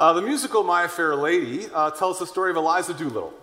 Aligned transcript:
Uh, 0.00 0.14
the 0.14 0.22
musical 0.22 0.62
My 0.62 0.88
Fair 0.88 1.14
Lady 1.14 1.66
uh, 1.74 1.90
tells 1.90 2.18
the 2.18 2.26
story 2.26 2.50
of 2.50 2.56
Eliza 2.56 2.94
Doolittle, 2.94 3.34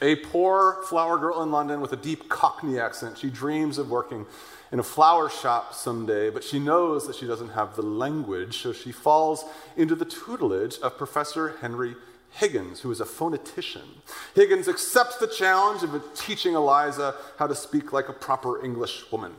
a 0.00 0.16
poor 0.16 0.82
flower 0.88 1.18
girl 1.18 1.42
in 1.42 1.50
London 1.50 1.82
with 1.82 1.92
a 1.92 1.98
deep 1.98 2.30
Cockney 2.30 2.80
accent. 2.80 3.18
She 3.18 3.28
dreams 3.28 3.76
of 3.76 3.90
working 3.90 4.24
in 4.72 4.78
a 4.78 4.82
flower 4.82 5.28
shop 5.28 5.74
someday, 5.74 6.30
but 6.30 6.42
she 6.42 6.58
knows 6.58 7.06
that 7.06 7.14
she 7.14 7.26
doesn't 7.26 7.50
have 7.50 7.76
the 7.76 7.82
language, 7.82 8.62
so 8.62 8.72
she 8.72 8.90
falls 8.90 9.44
into 9.76 9.94
the 9.94 10.06
tutelage 10.06 10.78
of 10.78 10.96
Professor 10.96 11.58
Henry 11.60 11.94
Higgins, 12.30 12.80
who 12.80 12.90
is 12.90 13.02
a 13.02 13.04
phonetician. 13.04 14.00
Higgins 14.34 14.68
accepts 14.68 15.18
the 15.18 15.26
challenge 15.26 15.82
of 15.82 16.02
teaching 16.14 16.54
Eliza 16.54 17.14
how 17.38 17.48
to 17.48 17.54
speak 17.54 17.92
like 17.92 18.08
a 18.08 18.14
proper 18.14 18.64
English 18.64 19.12
woman. 19.12 19.34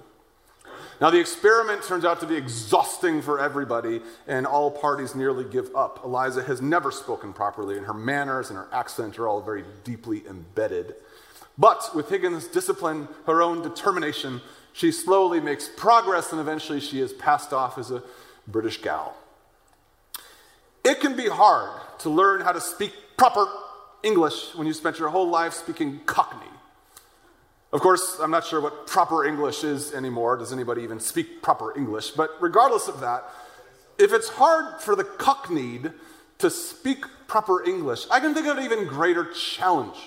Now, 1.00 1.11
the 1.11 1.20
experiment 1.20 1.84
turns 1.84 2.05
out 2.05 2.20
to 2.21 2.25
be 2.25 2.36
exhausting 2.36 3.21
for 3.21 3.39
everybody, 3.39 4.01
and 4.25 4.47
all 4.47 4.71
parties 4.71 5.14
nearly 5.14 5.43
give 5.43 5.75
up. 5.75 6.04
Eliza 6.04 6.42
has 6.43 6.60
never 6.60 6.89
spoken 6.92 7.33
properly, 7.33 7.78
and 7.78 7.86
her 7.86 7.93
manners 7.93 8.50
and 8.50 8.57
her 8.57 8.68
accent 8.71 9.20
are 9.20 9.28
all 9.28 9.42
very 9.42 9.64
deeply 9.83 10.23
embedded. 10.28 10.96
But 11.56 11.92
with 11.93 12.10
Higgins' 12.10 12.47
discipline, 12.47 13.07
her 13.28 13.43
own 13.43 13.61
determination, 13.61 14.42
she 14.73 14.92
slowly 14.92 15.39
makes 15.39 15.68
progress, 15.68 16.32
and 16.32 16.42
eventually 16.42 16.79
she 16.79 17.00
is 17.00 17.14
passed 17.14 17.54
off 17.54 17.78
as 17.78 17.92
a 17.92 18.01
British 18.48 18.82
gal. 18.82 19.15
It 20.84 21.00
can 21.00 21.15
be 21.15 21.28
hard 21.28 21.79
to 22.00 22.09
learn 22.09 22.42
how 22.42 22.54
to 22.54 22.61
speak 22.61 22.93
proper 23.18 23.48
English 24.01 24.56
when 24.56 24.65
you 24.65 24.73
spent 24.73 24.98
your 24.98 25.09
whole 25.09 25.28
life 25.28 25.54
speaking 25.54 26.00
Cockney. 26.06 26.48
Of 27.71 27.82
course, 27.82 28.20
I'm 28.21 28.32
not 28.32 28.46
sure 28.46 28.62
what 28.62 28.88
proper 28.88 29.26
English 29.26 29.64
is 29.64 29.94
anymore. 29.94 30.38
Does 30.38 30.54
anybody 30.54 30.84
even 30.84 31.00
speak 31.00 31.42
proper 31.42 31.78
English? 31.78 32.12
But 32.12 32.31
regardless 32.40 32.88
of 32.88 33.02
that, 33.02 33.26
if 33.98 34.14
it's 34.14 34.30
hard 34.30 34.82
for 34.82 34.96
the 34.96 35.04
Cockneyed 35.04 35.92
to 36.38 36.50
speak 36.50 37.04
proper 37.28 37.64
English, 37.64 38.06
I 38.09 38.20
can 38.20 38.34
think 38.34 38.48
of 38.48 38.58
an 38.58 38.64
even 38.64 38.88
greater 38.88 39.26
challenge. 39.26 39.98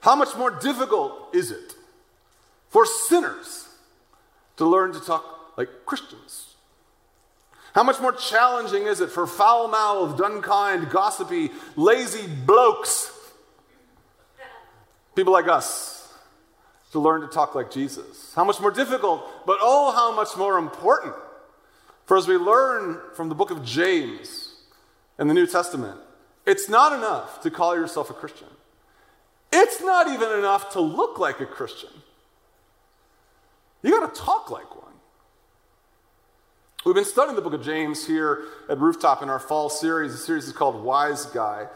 How 0.00 0.14
much 0.14 0.36
more 0.36 0.50
difficult 0.50 1.34
is 1.34 1.50
it 1.50 1.74
for 2.68 2.86
sinners 2.86 3.68
to 4.56 4.64
learn 4.64 4.92
to 4.92 5.00
talk 5.00 5.24
like 5.56 5.68
Christians? 5.86 6.54
How 7.74 7.82
much 7.82 8.00
more 8.00 8.12
challenging 8.12 8.84
is 8.84 9.00
it 9.00 9.10
for 9.10 9.26
foul 9.26 9.68
mouthed, 9.68 10.20
unkind, 10.20 10.88
gossipy, 10.90 11.50
lazy 11.74 12.26
blokes, 12.26 13.12
people 15.14 15.32
like 15.32 15.48
us, 15.48 15.95
to 16.96 17.00
learn 17.00 17.20
to 17.20 17.26
talk 17.26 17.54
like 17.54 17.70
Jesus. 17.70 18.32
How 18.34 18.42
much 18.42 18.58
more 18.58 18.70
difficult, 18.70 19.46
but 19.46 19.58
oh, 19.60 19.92
how 19.92 20.16
much 20.16 20.34
more 20.34 20.56
important. 20.56 21.14
For 22.06 22.16
as 22.16 22.26
we 22.26 22.36
learn 22.36 23.00
from 23.14 23.28
the 23.28 23.34
book 23.34 23.50
of 23.50 23.62
James 23.62 24.54
in 25.18 25.28
the 25.28 25.34
New 25.34 25.46
Testament, 25.46 26.00
it's 26.46 26.70
not 26.70 26.94
enough 26.94 27.42
to 27.42 27.50
call 27.50 27.76
yourself 27.76 28.08
a 28.08 28.14
Christian. 28.14 28.48
It's 29.52 29.82
not 29.82 30.08
even 30.08 30.38
enough 30.38 30.72
to 30.72 30.80
look 30.80 31.18
like 31.18 31.38
a 31.40 31.46
Christian. 31.46 31.90
You 33.82 33.90
got 33.90 34.14
to 34.14 34.20
talk 34.20 34.50
like 34.50 34.74
one. 34.74 34.94
We've 36.86 36.94
been 36.94 37.04
studying 37.04 37.36
the 37.36 37.42
book 37.42 37.52
of 37.52 37.62
James 37.62 38.06
here 38.06 38.44
at 38.70 38.78
Rooftop 38.78 39.22
in 39.22 39.28
our 39.28 39.40
fall 39.40 39.68
series. 39.68 40.12
The 40.12 40.18
series 40.18 40.46
is 40.46 40.54
called 40.54 40.82
Wise 40.82 41.26
Guy. 41.26 41.66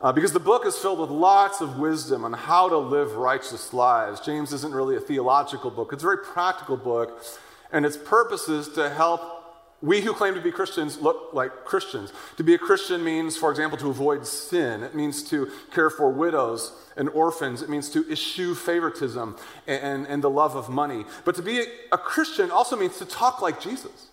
Uh, 0.00 0.12
because 0.12 0.32
the 0.32 0.40
book 0.40 0.64
is 0.64 0.76
filled 0.78 1.00
with 1.00 1.10
lots 1.10 1.60
of 1.60 1.78
wisdom 1.78 2.24
on 2.24 2.32
how 2.32 2.68
to 2.68 2.78
live 2.78 3.14
righteous 3.16 3.72
lives. 3.72 4.20
James 4.20 4.52
isn't 4.52 4.72
really 4.72 4.94
a 4.94 5.00
theological 5.00 5.70
book, 5.70 5.92
it's 5.92 6.02
a 6.02 6.06
very 6.06 6.18
practical 6.18 6.76
book, 6.76 7.22
and 7.72 7.84
its 7.84 7.96
purpose 7.96 8.48
is 8.48 8.68
to 8.70 8.88
help 8.90 9.38
we 9.80 10.00
who 10.00 10.12
claim 10.12 10.34
to 10.34 10.40
be 10.40 10.50
Christians 10.50 11.00
look 11.00 11.32
like 11.32 11.64
Christians. 11.64 12.12
To 12.36 12.42
be 12.42 12.54
a 12.54 12.58
Christian 12.58 13.04
means, 13.04 13.36
for 13.36 13.50
example, 13.50 13.78
to 13.78 13.90
avoid 13.90 14.26
sin. 14.26 14.82
It 14.82 14.94
means 14.94 15.22
to 15.30 15.50
care 15.72 15.88
for 15.88 16.10
widows 16.10 16.72
and 16.96 17.08
orphans. 17.10 17.62
It 17.62 17.68
means 17.68 17.88
to 17.90 18.04
eschew 18.10 18.56
favoritism 18.56 19.36
and, 19.68 19.82
and, 19.82 20.06
and 20.06 20.24
the 20.24 20.30
love 20.30 20.56
of 20.56 20.68
money. 20.68 21.04
But 21.24 21.36
to 21.36 21.42
be 21.42 21.60
a, 21.60 21.66
a 21.92 21.98
Christian 21.98 22.50
also 22.50 22.76
means 22.76 22.98
to 22.98 23.04
talk 23.04 23.40
like 23.40 23.60
Jesus. 23.60 24.08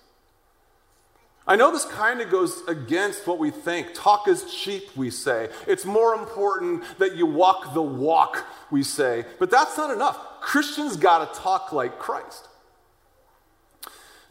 I 1.47 1.55
know 1.55 1.71
this 1.71 1.85
kind 1.85 2.21
of 2.21 2.31
goes 2.31 2.63
against 2.67 3.27
what 3.27 3.37
we 3.37 3.51
think. 3.51 3.93
Talk 3.93 4.27
is 4.27 4.51
cheap, 4.51 4.95
we 4.97 5.11
say. 5.11 5.49
It's 5.67 5.85
more 5.85 6.15
important 6.15 6.83
that 6.97 7.15
you 7.15 7.27
walk 7.27 7.75
the 7.75 7.83
walk, 7.83 8.43
we 8.71 8.81
say. 8.81 9.25
But 9.37 9.51
that's 9.51 9.77
not 9.77 9.91
enough. 9.91 10.41
Christians 10.41 10.97
got 10.97 11.31
to 11.33 11.39
talk 11.39 11.71
like 11.71 11.99
Christ. 11.99 12.47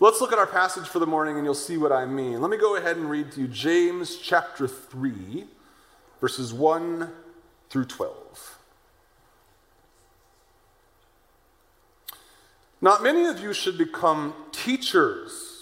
Let's 0.01 0.21
look 0.21 0.33
at 0.33 0.41
our 0.41 0.47
passage 0.47 0.89
for 0.89 0.99
the 0.99 1.07
morning 1.07 1.37
and 1.37 1.45
you'll 1.45 1.55
see 1.55 1.77
what 1.77 1.93
I 1.93 2.05
mean. 2.05 2.41
Let 2.41 2.51
me 2.51 2.57
go 2.57 2.75
ahead 2.77 2.97
and 2.97 3.09
read 3.09 3.31
to 3.33 3.43
you 3.43 3.47
James 3.47 4.17
chapter 4.17 4.67
3, 4.67 5.45
verses 6.21 6.53
1 6.53 7.13
through 7.71 7.85
12. 7.85 8.59
Not 12.81 13.05
many 13.05 13.25
of 13.27 13.39
you 13.39 13.53
should 13.53 13.79
become 13.79 14.35
teachers 14.51 15.54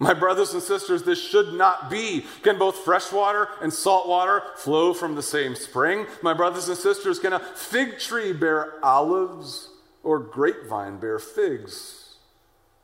My 0.00 0.14
brothers 0.14 0.54
and 0.54 0.62
sisters, 0.62 1.02
this 1.02 1.20
should 1.20 1.54
not 1.54 1.90
be. 1.90 2.24
Can 2.42 2.56
both 2.58 2.76
fresh 2.76 3.10
water 3.10 3.48
and 3.60 3.72
salt 3.72 4.06
water 4.06 4.44
flow 4.54 4.94
from 4.94 5.16
the 5.16 5.22
same 5.22 5.56
spring? 5.56 6.06
My 6.22 6.34
brothers 6.34 6.68
and 6.68 6.78
sisters, 6.78 7.18
can 7.18 7.32
a 7.32 7.40
fig 7.40 7.98
tree 7.98 8.32
bear 8.32 8.74
olives 8.84 9.70
or 10.04 10.20
grapevine 10.20 10.98
bear 10.98 11.18
figs? 11.18 12.14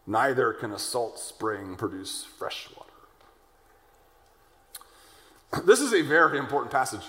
Neither 0.07 0.53
can 0.53 0.73
a 0.73 0.79
salt 0.79 1.21
spring 1.21 1.77
produce 1.77 2.25
fresh 2.25 2.69
water. 2.77 2.91
This 5.67 5.81
is 5.81 5.95
a 5.95 6.03
very 6.03 6.37
important 6.37 6.73
passage 6.73 7.05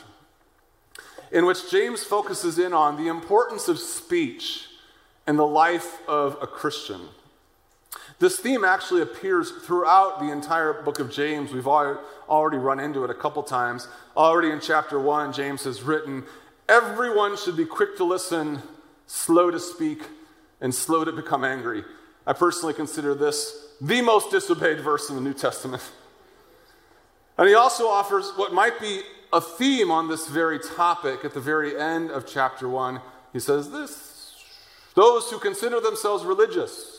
in 1.32 1.48
which 1.48 1.72
James 1.72 2.04
focuses 2.04 2.60
in 2.60 2.74
on 2.74 2.96
the 2.96 3.08
importance 3.08 3.68
of 3.68 3.80
speech 3.80 4.68
in 5.28 5.36
the 5.36 5.48
life 5.48 6.08
of 6.08 6.38
a 6.42 6.48
Christian. 6.48 7.02
This 8.20 8.40
theme 8.40 8.64
actually 8.64 9.02
appears 9.02 9.52
throughout 9.52 10.20
the 10.20 10.32
entire 10.32 10.74
book 10.74 11.00
of 11.00 11.12
James. 11.12 11.52
We've 11.52 11.68
already 11.68 12.58
run 12.58 12.80
into 12.80 13.04
it 13.04 13.10
a 13.10 13.14
couple 13.14 13.44
times. 13.44 13.88
Already 14.16 14.52
in 14.52 14.62
chapter 14.62 15.00
1, 15.00 15.34
James 15.34 15.66
has 15.66 15.84
written, 15.84 16.24
Everyone 16.70 17.36
should 17.36 17.58
be 17.58 17.66
quick 17.66 17.98
to 17.98 18.06
listen, 18.06 18.62
slow 19.06 19.52
to 19.52 19.60
speak, 19.60 20.02
and 20.62 20.74
slow 20.74 21.04
to 21.04 21.12
become 21.12 21.44
angry. 21.44 21.84
I 22.26 22.34
personally 22.34 22.74
consider 22.74 23.14
this 23.14 23.68
the 23.82 24.02
most 24.02 24.32
disobeyed 24.32 24.80
verse 24.80 25.10
in 25.10 25.16
the 25.16 25.22
New 25.22 25.34
Testament. 25.34 25.84
And 27.38 27.50
he 27.50 27.54
also 27.54 27.88
offers 27.88 28.32
what 28.38 28.54
might 28.54 28.80
be 28.80 29.02
a 29.34 29.42
theme 29.42 29.92
on 29.92 30.08
this 30.08 30.30
very 30.30 30.58
topic 30.58 31.26
at 31.26 31.34
the 31.34 31.42
very 31.42 31.78
end 31.78 32.10
of 32.10 32.26
chapter 32.26 32.70
1. 32.70 33.02
He 33.34 33.40
says 33.42 33.72
this 33.72 34.36
Those 34.96 35.30
who 35.30 35.38
consider 35.38 35.82
themselves 35.82 36.24
religious 36.24 36.95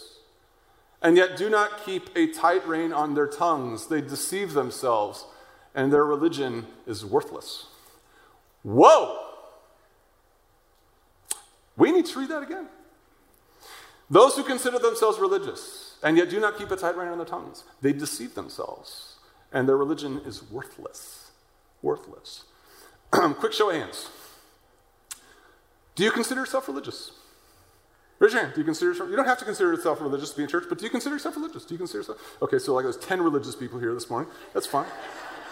and 1.03 1.17
yet 1.17 1.37
do 1.37 1.51
not 1.51 1.85
keep 1.85 2.11
a 2.17 2.27
tight 2.27 2.67
rein 2.67 2.93
on 2.93 3.15
their 3.15 3.27
tongues, 3.27 3.89
they 3.89 4.01
deceive 4.01 4.55
themselves, 4.55 5.27
and 5.75 5.93
their 5.93 6.05
religion 6.05 6.67
is 6.87 7.05
worthless. 7.05 7.67
Whoa! 8.63 9.19
We 11.77 11.93
need 11.93 12.07
to 12.07 12.19
read 12.19 12.31
that 12.31 12.43
again. 12.43 12.69
Those 14.09 14.37
who 14.37 14.43
consider 14.43 14.79
themselves 14.79 15.19
religious 15.19 15.97
and 16.03 16.17
yet 16.17 16.31
do 16.31 16.41
not 16.41 16.59
keep 16.59 16.71
a 16.71 16.77
tight 16.77 16.97
rein 16.97 17.09
on 17.09 17.19
their 17.19 17.27
tongues, 17.27 17.65
they 17.81 17.93
deceive 17.93 18.35
themselves, 18.35 19.17
and 19.53 19.69
their 19.69 19.77
religion 19.77 20.21
is 20.25 20.43
worthless. 20.51 21.31
Worthless. 21.83 22.45
Quick 23.11 23.53
show 23.53 23.71
of 23.71 23.77
hands. 23.77 24.09
Do 25.95 26.05
you 26.05 26.11
consider 26.11 26.41
yourself 26.41 26.69
religious? 26.69 27.13
Raise. 28.19 28.33
Do 28.33 28.53
you 28.57 28.65
consider 28.65 28.91
yourself? 28.91 29.11
You 29.11 29.17
don't 29.17 29.27
have 29.27 29.39
to 29.39 29.45
consider 29.45 29.73
yourself 29.73 30.01
religious 30.01 30.31
to 30.31 30.37
be 30.37 30.43
in 30.45 30.49
church, 30.49 30.65
but 30.69 30.79
do 30.79 30.85
you 30.85 30.91
consider 30.91 31.15
yourself 31.15 31.37
religious? 31.37 31.65
Do 31.65 31.75
you 31.75 31.79
consider 31.79 31.99
yourself? 31.99 32.37
Okay, 32.41 32.59
so 32.59 32.75
like 32.75 32.85
there's 32.85 32.97
ten 32.97 33.21
religious 33.21 33.55
people 33.55 33.79
here 33.79 33.93
this 33.93 34.09
morning. 34.09 34.31
That's 34.55 34.67
fine. 34.67 34.87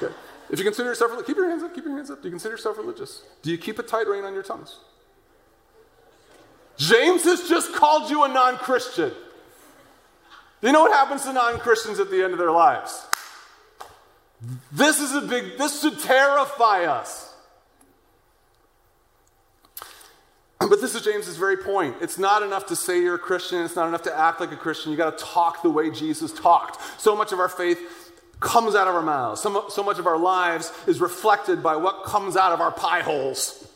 Okay. 0.03 0.13
If 0.51 0.59
you 0.59 0.65
consider 0.65 0.89
yourself, 0.89 1.13
keep 1.27 1.37
your 1.37 1.49
hands 1.49 1.63
up. 1.63 1.75
Keep 1.75 1.85
your 1.85 1.97
hands 1.97 2.11
up. 2.11 2.23
Do 2.23 2.29
you 2.29 2.33
consider 2.33 2.55
yourself 2.55 2.79
religious? 2.79 3.23
Do 3.43 3.51
you 3.51 3.59
keep 3.59 3.79
a 3.79 3.83
tight 3.83 4.07
rein 4.09 4.25
on 4.25 4.35
your 4.35 4.43
tongues? 4.43 4.79
James 6.77 7.25
has 7.25 7.49
just 7.49 7.75
called 7.75 8.11
you 8.11 8.25
a 8.25 8.29
non-Christian. 8.29 9.13
You 10.63 10.73
know 10.73 10.83
what 10.83 10.93
happens 10.93 11.25
to 11.25 11.33
non-Christians 11.33 11.99
at 11.99 12.11
the 12.11 12.25
end 12.25 12.33
of 12.33 12.39
their 12.39 12.51
lives? 12.51 13.07
This 14.73 15.01
is 15.01 15.15
a 15.15 15.21
big. 15.21 15.59
This 15.59 15.83
should 15.83 16.01
terrify 16.01 16.85
us. 16.85 17.34
But 20.69 20.81
this 20.81 20.95
is 20.95 21.03
James's 21.03 21.37
very 21.37 21.57
point. 21.57 21.97
It's 22.01 22.19
not 22.19 22.43
enough 22.43 22.67
to 22.67 22.77
say 22.77 23.01
you're 23.01 23.17
a 23.17 23.19
Christian, 23.19 23.63
it's 23.63 23.77
not 23.77 23.89
enough 23.89 24.03
to 24.03 24.17
act 24.17 24.41
like 24.41 24.53
a 24.53 24.57
Christian. 24.57 24.91
You 24.91 24.97
got 24.97 25.17
to 25.17 25.25
talk 25.25 25.63
the 25.63 25.71
way 25.71 25.91
Jesus 25.91 26.33
talked. 26.33 26.81
So 27.01 27.15
much 27.15 27.33
of 27.33 27.39
our 27.39 27.49
faith 27.49 27.79
comes 28.41 28.75
out 28.75 28.89
of 28.89 28.95
our 28.95 29.03
mouths. 29.03 29.41
So, 29.41 29.69
so 29.69 29.83
much 29.83 29.99
of 29.99 30.07
our 30.07 30.19
lives 30.19 30.73
is 30.87 31.01
reflected 31.01 31.63
by 31.63 31.77
what 31.77 32.05
comes 32.05 32.37
out 32.37 32.53
of 32.53 32.61
our 32.61 32.71
pie 32.71 33.01
holes. 33.01 33.69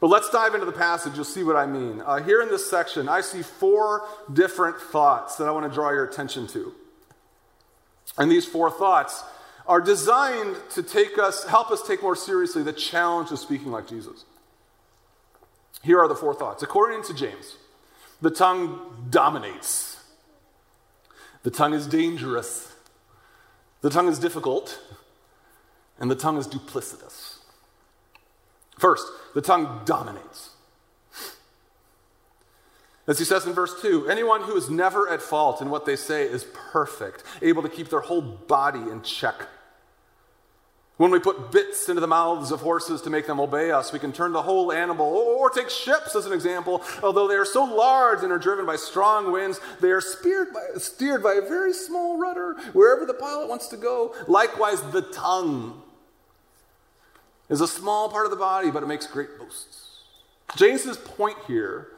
But 0.00 0.08
let's 0.08 0.30
dive 0.30 0.54
into 0.54 0.66
the 0.66 0.72
passage. 0.72 1.14
You'll 1.16 1.24
see 1.24 1.42
what 1.42 1.56
I 1.56 1.66
mean. 1.66 2.00
Uh, 2.00 2.22
here 2.22 2.40
in 2.40 2.48
this 2.48 2.70
section, 2.70 3.08
I 3.08 3.20
see 3.20 3.42
four 3.42 4.06
different 4.32 4.78
thoughts 4.78 5.36
that 5.36 5.48
I 5.48 5.50
want 5.50 5.66
to 5.66 5.74
draw 5.74 5.90
your 5.90 6.04
attention 6.04 6.46
to. 6.48 6.72
And 8.16 8.30
these 8.30 8.44
four 8.44 8.70
thoughts 8.70 9.24
are 9.66 9.80
designed 9.80 10.56
to 10.70 10.82
take 10.82 11.18
us, 11.18 11.44
help 11.44 11.70
us 11.70 11.86
take 11.86 12.02
more 12.02 12.16
seriously 12.16 12.62
the 12.62 12.72
challenge 12.72 13.30
of 13.32 13.38
speaking 13.38 13.72
like 13.72 13.88
Jesus. 13.88 14.24
Here 15.82 15.98
are 15.98 16.08
the 16.08 16.14
four 16.14 16.34
thoughts. 16.34 16.62
According 16.62 17.04
to 17.04 17.14
James, 17.14 17.56
the 18.20 18.30
tongue 18.30 19.06
dominates, 19.10 20.02
the 21.42 21.50
tongue 21.50 21.74
is 21.74 21.86
dangerous, 21.86 22.74
the 23.80 23.90
tongue 23.90 24.08
is 24.08 24.18
difficult, 24.18 24.80
and 25.98 26.10
the 26.10 26.16
tongue 26.16 26.36
is 26.36 26.46
duplicitous. 26.46 27.38
First, 28.78 29.06
the 29.34 29.40
tongue 29.40 29.82
dominates. 29.84 30.50
As 33.06 33.18
he 33.18 33.24
says 33.24 33.46
in 33.46 33.54
verse 33.54 33.80
2, 33.80 34.08
anyone 34.08 34.42
who 34.42 34.54
is 34.56 34.68
never 34.68 35.08
at 35.08 35.22
fault 35.22 35.62
in 35.62 35.70
what 35.70 35.86
they 35.86 35.96
say 35.96 36.24
is 36.24 36.44
perfect, 36.52 37.24
able 37.40 37.62
to 37.62 37.68
keep 37.68 37.88
their 37.88 38.00
whole 38.00 38.20
body 38.20 38.80
in 38.80 39.00
check. 39.02 39.48
When 40.98 41.12
we 41.12 41.20
put 41.20 41.52
bits 41.52 41.88
into 41.88 42.00
the 42.00 42.08
mouths 42.08 42.50
of 42.50 42.60
horses 42.60 43.00
to 43.02 43.10
make 43.10 43.28
them 43.28 43.38
obey 43.38 43.70
us, 43.70 43.92
we 43.92 44.00
can 44.00 44.12
turn 44.12 44.32
the 44.32 44.42
whole 44.42 44.72
animal, 44.72 45.06
or 45.06 45.48
take 45.48 45.70
ships 45.70 46.16
as 46.16 46.26
an 46.26 46.32
example. 46.32 46.82
Although 47.04 47.28
they 47.28 47.36
are 47.36 47.44
so 47.44 47.64
large 47.64 48.24
and 48.24 48.32
are 48.32 48.38
driven 48.38 48.66
by 48.66 48.74
strong 48.74 49.30
winds, 49.30 49.60
they 49.80 49.90
are 49.90 50.00
steered 50.00 50.52
by, 50.52 50.78
steered 50.78 51.22
by 51.22 51.34
a 51.34 51.40
very 51.40 51.72
small 51.72 52.18
rudder 52.18 52.54
wherever 52.72 53.06
the 53.06 53.14
pilot 53.14 53.48
wants 53.48 53.68
to 53.68 53.76
go. 53.76 54.12
Likewise, 54.26 54.82
the 54.90 55.02
tongue 55.02 55.82
is 57.48 57.60
a 57.60 57.68
small 57.68 58.08
part 58.08 58.26
of 58.26 58.32
the 58.32 58.36
body, 58.36 58.72
but 58.72 58.82
it 58.82 58.86
makes 58.86 59.06
great 59.06 59.38
boasts. 59.38 60.00
James's 60.56 60.96
point 60.96 61.38
here 61.46 61.88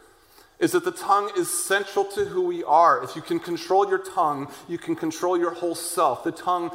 is 0.60 0.72
that 0.72 0.84
the 0.84 0.92
tongue 0.92 1.30
is 1.36 1.48
central 1.64 2.04
to 2.04 2.26
who 2.26 2.42
we 2.42 2.62
are. 2.64 3.02
If 3.02 3.16
you 3.16 3.22
can 3.22 3.40
control 3.40 3.88
your 3.88 3.98
tongue, 3.98 4.52
you 4.68 4.78
can 4.78 4.94
control 4.94 5.38
your 5.38 5.52
whole 5.52 5.74
self. 5.74 6.22
The 6.22 6.32
tongue 6.32 6.70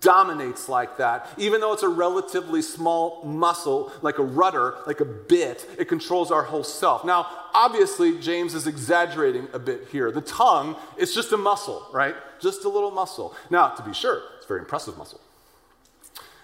dominates 0.00 0.68
like 0.68 0.98
that. 0.98 1.28
Even 1.38 1.60
though 1.60 1.72
it's 1.72 1.82
a 1.82 1.88
relatively 1.88 2.62
small 2.62 3.24
muscle, 3.24 3.90
like 4.02 4.18
a 4.18 4.22
rudder, 4.22 4.76
like 4.86 5.00
a 5.00 5.04
bit, 5.06 5.66
it 5.78 5.88
controls 5.88 6.30
our 6.30 6.42
whole 6.42 6.64
self. 6.64 7.04
Now, 7.04 7.26
obviously, 7.54 8.20
James 8.20 8.54
is 8.54 8.66
exaggerating 8.66 9.48
a 9.52 9.58
bit 9.58 9.88
here. 9.90 10.12
The 10.12 10.20
tongue 10.20 10.76
is 10.98 11.14
just 11.14 11.32
a 11.32 11.38
muscle, 11.38 11.86
right? 11.92 12.14
Just 12.40 12.64
a 12.64 12.68
little 12.68 12.90
muscle. 12.90 13.34
Now, 13.48 13.68
to 13.68 13.82
be 13.82 13.94
sure, 13.94 14.22
it's 14.36 14.44
a 14.44 14.48
very 14.48 14.60
impressive 14.60 14.98
muscle. 14.98 15.20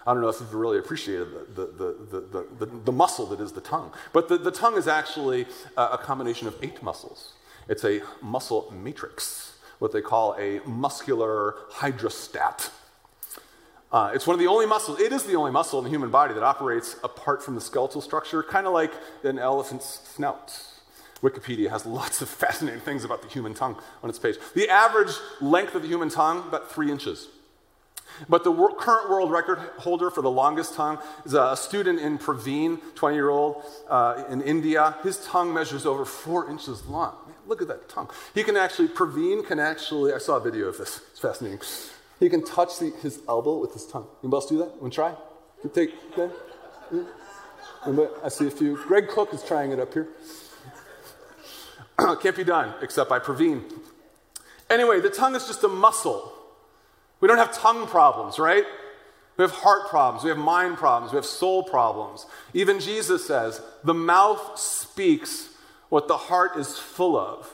I 0.07 0.13
don't 0.13 0.23
know 0.23 0.29
if 0.29 0.39
you've 0.39 0.55
really 0.55 0.79
appreciated 0.79 1.29
the, 1.57 1.67
the, 1.67 2.47
the, 2.59 2.67
the, 2.67 2.93
muscle 2.93 3.27
that 3.27 3.41
is 3.41 3.53
the 3.53 3.61
tongue. 3.61 3.93
But 4.13 4.29
the, 4.29 4.39
the 4.39 4.53
tongue 4.53 4.77
is 4.77 4.87
actually 4.87 5.47
a, 5.77 5.83
a 5.83 5.99
combination 5.99 6.47
of 6.47 6.57
eight 6.63 6.81
muscles. 6.81 7.33
It's 7.69 7.85
a 7.85 8.03
muscle 8.23 8.73
matrix, 8.73 9.59
what 9.81 9.93
they 9.93 10.01
call 10.01 10.37
a 10.39 10.61
muscular 10.65 11.57
hydrostat. 11.73 12.71
Uh, 13.91 14.13
it's 14.15 14.27
one 14.27 14.35
of 14.35 14.41
the 14.41 14.47
only 14.47 14.67
muscles, 14.67 15.01
it 15.01 15.13
is 15.13 15.25
the 15.25 15.35
only 15.35 15.51
muscle 15.51 15.79
in 15.79 15.85
the 15.85 15.91
human 15.91 16.11
body 16.11 16.35
that 16.35 16.43
operates 16.45 16.97
apart 17.03 17.43
from 17.43 17.57
the 17.57 17.61
skeletal 17.61 18.01
structure, 18.01 18.43
kind 18.43 18.67
of 18.67 18.73
like 18.73 18.93
an 19.25 19.39
elephant's 19.39 20.01
snout. 20.15 20.57
Wikipedia 21.23 21.69
has 21.71 21.85
lots 21.85 22.23
of 22.23 22.29
fascinating 22.45 22.81
things 22.81 23.05
about 23.05 23.23
the 23.23 23.29
human 23.29 23.55
tongue 23.55 23.77
on 24.05 24.11
its 24.11 24.19
page. 24.19 24.37
The 24.55 24.69
average 24.69 25.15
length 25.41 25.75
of 25.75 25.83
the 25.83 25.89
human 25.89 26.11
tongue, 26.11 26.47
about 26.47 26.71
three 26.71 26.93
inches. 26.93 27.29
But 28.29 28.45
the 28.45 28.51
wor- 28.51 28.75
current 28.75 29.11
world 29.11 29.31
record 29.31 29.59
holder 29.79 30.11
for 30.11 30.23
the 30.23 30.31
longest 30.31 30.75
tongue 30.75 30.99
is 31.25 31.35
a 31.35 31.57
student 31.57 32.01
in 32.01 32.19
Praveen, 32.19 32.81
20 32.95 33.15
year 33.15 33.31
old 33.31 33.63
uh, 33.89 34.25
in 34.29 34.43
India. 34.43 34.97
His 35.03 35.25
tongue 35.25 35.53
measures 35.53 35.87
over 35.87 36.05
four 36.05 36.51
inches 36.51 36.85
long. 36.87 37.15
Man, 37.27 37.37
look 37.47 37.63
at 37.63 37.69
that 37.69 37.89
tongue. 37.89 38.11
He 38.35 38.43
can 38.43 38.57
actually, 38.57 38.89
Praveen 38.89 39.47
can 39.47 39.59
actually, 39.59 40.13
I 40.13 40.19
saw 40.19 40.37
a 40.37 40.41
video 40.41 40.69
of 40.69 40.79
this, 40.79 41.01
it's 41.11 41.21
fascinating. 41.21 41.61
He 42.19 42.29
can 42.29 42.45
touch 42.45 42.79
the, 42.79 42.91
his 43.03 43.21
elbow 43.29 43.59
with 43.59 43.73
his 43.73 43.87
tongue. 43.87 44.07
Anybody 44.23 44.37
else 44.37 44.47
do 44.49 44.59
that? 44.59 44.81
Want 44.81 44.93
to 44.93 44.97
try? 44.97 45.15
You 45.63 45.71
take, 45.73 45.95
okay? 46.17 46.33
I 48.25 48.29
see 48.29 48.47
a 48.47 48.51
few. 48.51 48.77
Greg 48.77 49.09
Cook 49.09 49.33
is 49.35 49.43
trying 49.43 49.73
it 49.73 49.79
up 49.79 49.93
here. 49.93 50.09
Can't 52.23 52.37
be 52.37 52.45
done 52.45 52.75
except 52.83 53.09
by 53.09 53.19
Praveen. 53.19 53.63
Anyway, 54.69 55.01
the 55.01 55.11
tongue 55.11 55.35
is 55.37 55.47
just 55.47 55.63
a 55.65 55.69
muscle 55.69 56.33
we 57.21 57.29
don't 57.29 57.39
have 57.39 57.57
tongue 57.57 57.87
problems, 57.87 58.39
right? 58.39 58.65
We 59.37 59.43
have 59.43 59.53
heart 59.53 59.89
problems, 59.89 60.25
we 60.25 60.31
have 60.31 60.39
mind 60.39 60.77
problems, 60.77 61.13
we 61.13 61.17
have 61.17 61.27
soul 61.27 61.63
problems. 61.63 62.27
Even 62.55 62.81
Jesus 62.81 63.27
says, 63.27 63.61
the 63.85 63.95
mouth 63.95 64.59
speaks 64.59 65.51
what 65.89 66.09
the 66.09 66.17
heart 66.17 66.57
is 66.57 66.79
full 66.79 67.19
of. 67.19 67.53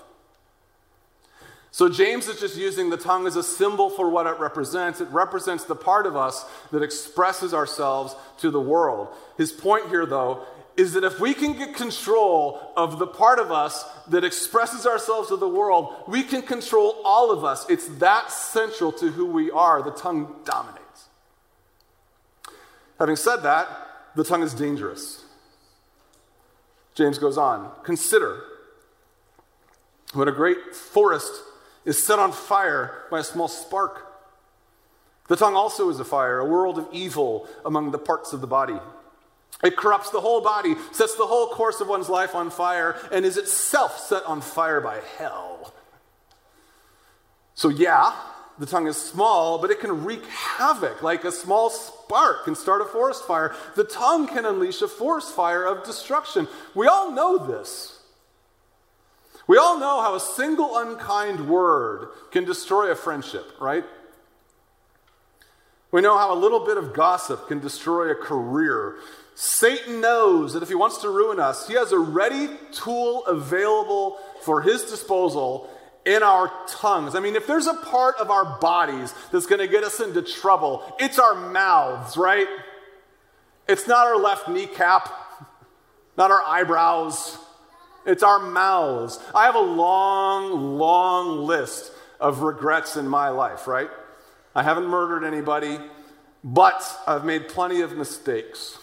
So 1.72 1.88
James 1.88 2.28
is 2.28 2.38
just 2.38 2.56
using 2.56 2.90
the 2.90 2.98
tongue 2.98 3.26
as 3.26 3.34
a 3.34 3.42
symbol 3.42 3.88
for 3.88 4.10
what 4.10 4.26
it 4.26 4.38
represents. 4.38 5.00
It 5.00 5.08
represents 5.08 5.64
the 5.64 5.74
part 5.74 6.06
of 6.06 6.16
us 6.16 6.44
that 6.70 6.82
expresses 6.82 7.54
ourselves 7.54 8.14
to 8.38 8.50
the 8.50 8.60
world. 8.60 9.08
His 9.38 9.52
point 9.52 9.88
here, 9.88 10.04
though, 10.04 10.44
is 10.76 10.94
that 10.94 11.04
if 11.04 11.20
we 11.20 11.34
can 11.34 11.52
get 11.52 11.74
control 11.74 12.72
of 12.76 12.98
the 12.98 13.06
part 13.06 13.38
of 13.38 13.52
us 13.52 13.84
that 14.08 14.24
expresses 14.24 14.86
ourselves 14.86 15.28
to 15.28 15.36
the 15.36 15.48
world, 15.48 15.94
we 16.08 16.22
can 16.22 16.42
control 16.42 17.00
all 17.04 17.30
of 17.30 17.44
us. 17.44 17.68
It's 17.68 17.86
that 17.98 18.30
central 18.30 18.92
to 18.92 19.10
who 19.10 19.26
we 19.26 19.50
are. 19.50 19.82
The 19.82 19.90
tongue 19.90 20.34
dominates. 20.44 21.08
Having 22.98 23.16
said 23.16 23.36
that, 23.38 23.68
the 24.14 24.24
tongue 24.24 24.42
is 24.42 24.54
dangerous. 24.54 25.24
James 26.94 27.18
goes 27.18 27.38
on 27.38 27.70
Consider 27.84 28.42
when 30.12 30.28
a 30.28 30.32
great 30.32 30.74
forest 30.74 31.32
is 31.84 32.02
set 32.02 32.18
on 32.18 32.32
fire 32.32 33.06
by 33.10 33.20
a 33.20 33.24
small 33.24 33.48
spark. 33.48 34.08
The 35.28 35.36
tongue 35.36 35.54
also 35.54 35.88
is 35.88 35.98
a 35.98 36.04
fire, 36.04 36.38
a 36.38 36.44
world 36.44 36.78
of 36.78 36.88
evil 36.92 37.48
among 37.64 37.90
the 37.90 37.98
parts 37.98 38.32
of 38.32 38.40
the 38.40 38.46
body. 38.46 38.78
It 39.62 39.76
corrupts 39.76 40.10
the 40.10 40.20
whole 40.20 40.40
body, 40.40 40.74
sets 40.90 41.14
the 41.14 41.26
whole 41.26 41.48
course 41.48 41.80
of 41.80 41.88
one's 41.88 42.08
life 42.08 42.34
on 42.34 42.50
fire, 42.50 42.96
and 43.12 43.24
is 43.24 43.36
itself 43.36 43.98
set 43.98 44.24
on 44.24 44.40
fire 44.40 44.80
by 44.80 45.00
hell. 45.18 45.72
So, 47.54 47.68
yeah, 47.68 48.12
the 48.58 48.66
tongue 48.66 48.86
is 48.86 48.96
small, 48.96 49.58
but 49.58 49.70
it 49.70 49.80
can 49.80 50.04
wreak 50.04 50.26
havoc. 50.26 51.02
Like 51.02 51.24
a 51.24 51.32
small 51.32 51.70
spark 51.70 52.44
can 52.44 52.54
start 52.54 52.82
a 52.82 52.84
forest 52.84 53.24
fire. 53.24 53.54
The 53.76 53.84
tongue 53.84 54.26
can 54.26 54.44
unleash 54.44 54.82
a 54.82 54.88
forest 54.88 55.34
fire 55.34 55.64
of 55.64 55.84
destruction. 55.84 56.48
We 56.74 56.86
all 56.86 57.12
know 57.12 57.38
this. 57.38 58.00
We 59.46 59.58
all 59.58 59.78
know 59.78 60.00
how 60.00 60.14
a 60.14 60.20
single 60.20 60.76
unkind 60.78 61.48
word 61.48 62.08
can 62.30 62.44
destroy 62.44 62.90
a 62.90 62.94
friendship, 62.94 63.52
right? 63.60 63.84
We 65.92 66.00
know 66.00 66.16
how 66.16 66.34
a 66.34 66.38
little 66.38 66.60
bit 66.60 66.78
of 66.78 66.94
gossip 66.94 67.48
can 67.48 67.60
destroy 67.60 68.10
a 68.10 68.14
career. 68.14 68.96
Satan 69.34 70.00
knows 70.00 70.54
that 70.54 70.62
if 70.62 70.70
he 70.70 70.74
wants 70.74 70.98
to 71.02 71.10
ruin 71.10 71.38
us, 71.38 71.68
he 71.68 71.74
has 71.74 71.92
a 71.92 71.98
ready 71.98 72.48
tool 72.72 73.24
available 73.26 74.18
for 74.42 74.62
his 74.62 74.84
disposal 74.84 75.70
in 76.06 76.22
our 76.22 76.50
tongues. 76.66 77.14
I 77.14 77.20
mean, 77.20 77.36
if 77.36 77.46
there's 77.46 77.66
a 77.66 77.74
part 77.74 78.16
of 78.16 78.30
our 78.30 78.58
bodies 78.58 79.14
that's 79.30 79.46
going 79.46 79.60
to 79.60 79.68
get 79.68 79.84
us 79.84 80.00
into 80.00 80.22
trouble, 80.22 80.82
it's 80.98 81.18
our 81.18 81.34
mouths, 81.34 82.16
right? 82.16 82.48
It's 83.68 83.86
not 83.86 84.06
our 84.06 84.16
left 84.16 84.48
kneecap, 84.48 85.10
not 86.16 86.30
our 86.30 86.42
eyebrows. 86.42 87.38
It's 88.06 88.22
our 88.22 88.38
mouths. 88.38 89.20
I 89.34 89.44
have 89.44 89.54
a 89.54 89.60
long, 89.60 90.78
long 90.78 91.44
list 91.44 91.92
of 92.18 92.40
regrets 92.40 92.96
in 92.96 93.06
my 93.06 93.28
life, 93.28 93.68
right? 93.68 93.90
I 94.54 94.62
haven't 94.62 94.86
murdered 94.86 95.24
anybody, 95.24 95.78
but 96.44 96.98
I've 97.06 97.24
made 97.24 97.48
plenty 97.48 97.80
of 97.80 97.96
mistakes. 97.96 98.78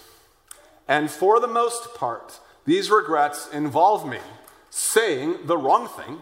And 0.87 1.11
for 1.11 1.39
the 1.39 1.47
most 1.47 1.93
part, 1.95 2.39
these 2.65 2.89
regrets 2.89 3.49
involve 3.53 4.07
me 4.07 4.19
saying 4.69 5.45
the 5.45 5.57
wrong 5.57 5.87
thing 5.87 6.19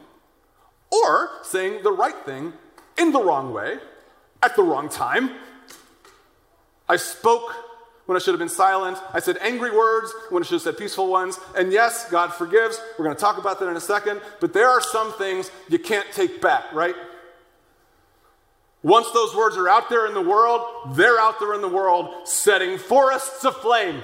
or 0.91 1.29
saying 1.43 1.83
the 1.83 1.91
right 1.91 2.17
thing 2.25 2.53
in 2.97 3.11
the 3.11 3.21
wrong 3.21 3.53
way 3.53 3.77
at 4.41 4.55
the 4.55 4.63
wrong 4.63 4.89
time. 4.89 5.31
I 6.89 6.95
spoke 6.95 7.53
when 8.05 8.15
I 8.15 8.19
should 8.19 8.31
have 8.31 8.39
been 8.39 8.49
silent. 8.49 8.97
I 9.13 9.19
said 9.19 9.37
angry 9.41 9.71
words 9.71 10.13
when 10.29 10.41
I 10.41 10.45
should 10.45 10.55
have 10.55 10.61
said 10.61 10.77
peaceful 10.77 11.07
ones. 11.07 11.39
And 11.55 11.71
yes, 11.71 12.09
God 12.09 12.33
forgives. 12.33 12.79
We're 12.97 13.05
going 13.05 13.15
to 13.15 13.21
talk 13.21 13.37
about 13.37 13.59
that 13.59 13.67
in 13.67 13.75
a 13.75 13.81
second. 13.81 14.21
But 14.39 14.53
there 14.53 14.69
are 14.69 14.81
some 14.81 15.13
things 15.13 15.51
you 15.69 15.79
can't 15.79 16.09
take 16.13 16.41
back, 16.41 16.73
right? 16.73 16.95
Once 18.87 19.11
those 19.11 19.35
words 19.35 19.57
are 19.57 19.67
out 19.67 19.89
there 19.89 20.07
in 20.07 20.13
the 20.13 20.21
world, 20.21 20.61
they're 20.91 21.19
out 21.19 21.41
there 21.41 21.53
in 21.53 21.59
the 21.59 21.67
world 21.67 22.25
setting 22.25 22.77
forests 22.77 23.43
aflame. 23.43 24.01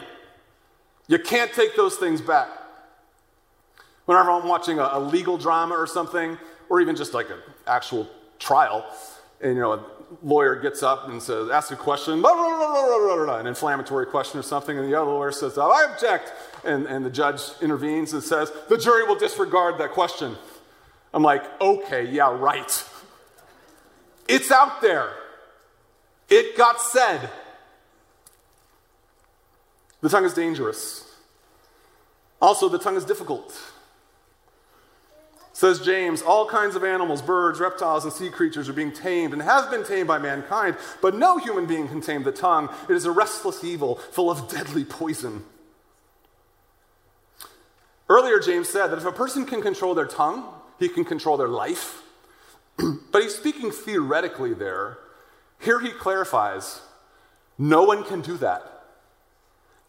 You 1.08 1.20
can't 1.20 1.54
take 1.54 1.78
those 1.78 1.96
things 1.96 2.20
back. 2.20 2.50
Whenever 4.04 4.32
I'm 4.32 4.46
watching 4.46 4.80
a, 4.80 4.90
a 4.92 5.00
legal 5.00 5.38
drama 5.38 5.74
or 5.74 5.88
something, 5.88 6.38
or 6.68 6.82
even 6.82 6.98
just 6.98 7.13
like 7.13 7.30
an 7.30 7.38
actual 7.66 8.10
trial, 8.40 8.86
and 9.40 9.56
you 9.56 9.62
know, 9.62 9.72
a 9.72 9.86
lawyer 10.22 10.58
gets 10.58 10.84
up 10.84 11.08
and 11.08 11.24
says, 11.24 11.50
asks 11.50 11.72
a 11.72 11.78
question, 11.78 12.22
blah, 12.22 12.34
blah, 12.34 13.25
blah, 13.25 13.38
an 13.38 13.48
inflammatory 13.48 14.06
question 14.06 14.38
or 14.38 14.44
something, 14.44 14.78
and 14.78 14.86
the 14.86 15.00
other 15.00 15.12
lawyer 15.12 15.32
says, 15.32 15.58
oh, 15.58 15.72
I 15.72 15.94
object. 15.94 16.34
And, 16.66 16.88
and 16.88 17.06
the 17.06 17.10
judge 17.10 17.40
intervenes 17.62 18.12
and 18.12 18.22
says, 18.22 18.52
the 18.68 18.78
jury 18.78 19.04
will 19.06 19.16
disregard 19.16 19.78
that 19.78 19.92
question. 19.92 20.36
I'm 21.13 21.24
like, 21.24 21.62
okay, 21.62 22.06
yeah, 22.06 22.36
right. 22.38 22.90
It's 24.27 24.51
out 24.51 24.82
there. 24.82 25.13
It 26.30 26.58
got 26.58 26.82
said. 26.82 27.30
The 30.01 30.10
tongue 30.10 30.25
is 30.25 30.34
dangerous. 30.34 31.10
Also, 32.42 32.68
the 32.68 32.77
tongue 32.77 32.98
is 32.98 33.06
difficult. 33.06 33.58
Says 35.53 35.80
James, 35.80 36.22
all 36.22 36.46
kinds 36.46 36.75
of 36.75 36.84
animals, 36.84 37.22
birds, 37.22 37.60
reptiles, 37.60 38.03
and 38.03 38.12
sea 38.12 38.30
creatures 38.30 38.68
are 38.68 38.74
being 38.74 38.92
tamed 38.92 39.32
and 39.34 39.42
have 39.42 39.72
been 39.72 39.86
tamed 39.86 40.08
by 40.08 40.18
mankind, 40.18 40.75
but 41.01 41.15
no 41.15 41.38
human 41.38 41.68
being 41.68 41.88
can 41.88 42.01
tame 42.01 42.24
the 42.24 42.32
tongue. 42.32 42.70
It 42.89 42.94
is 42.94 43.06
a 43.06 43.12
restless 43.12 43.63
evil 43.63 43.96
full 43.96 44.30
of 44.30 44.50
deadly 44.50 44.84
poison. 44.84 45.46
Earlier, 48.10 48.39
James 48.39 48.68
said 48.68 48.88
that 48.88 48.98
if 48.98 49.06
a 49.06 49.12
person 49.12 49.46
can 49.46 49.62
control 49.62 49.96
their 49.96 50.06
tongue, 50.06 50.44
he 50.80 50.89
can 50.89 51.06
control 51.06 51.38
their 51.38 51.48
life. 51.48 52.03
but 53.12 53.22
he's 53.22 53.36
speaking 53.36 53.72
theoretically 53.72 54.53
there. 54.53 54.98
Here 55.60 55.80
he 55.80 55.92
clarifies 55.92 56.82
no 57.58 57.84
one 57.84 58.03
can 58.03 58.22
do 58.22 58.38
that. 58.38 58.74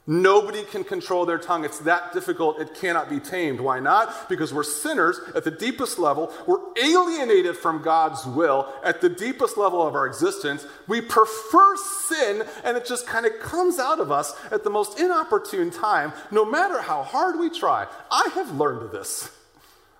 Nobody 0.06 0.64
can 0.64 0.84
control 0.84 1.24
their 1.24 1.38
tongue. 1.38 1.64
It's 1.64 1.78
that 1.80 2.12
difficult. 2.12 2.60
It 2.60 2.74
cannot 2.74 3.08
be 3.08 3.20
tamed. 3.20 3.58
Why 3.58 3.80
not? 3.80 4.28
Because 4.28 4.52
we're 4.52 4.62
sinners 4.62 5.18
at 5.34 5.44
the 5.44 5.50
deepest 5.50 5.98
level. 5.98 6.30
We're 6.46 6.60
alienated 6.76 7.56
from 7.56 7.80
God's 7.80 8.26
will 8.26 8.70
at 8.84 9.00
the 9.00 9.08
deepest 9.08 9.56
level 9.56 9.86
of 9.86 9.94
our 9.94 10.06
existence. 10.06 10.66
We 10.86 11.00
prefer 11.00 11.76
sin, 11.76 12.44
and 12.64 12.76
it 12.76 12.84
just 12.84 13.06
kind 13.06 13.24
of 13.24 13.40
comes 13.40 13.78
out 13.78 13.98
of 13.98 14.12
us 14.12 14.34
at 14.50 14.62
the 14.62 14.68
most 14.68 15.00
inopportune 15.00 15.70
time, 15.70 16.12
no 16.30 16.44
matter 16.44 16.82
how 16.82 17.02
hard 17.02 17.38
we 17.38 17.48
try. 17.48 17.86
I 18.10 18.28
have 18.34 18.54
learned 18.54 18.92
this. 18.92 19.30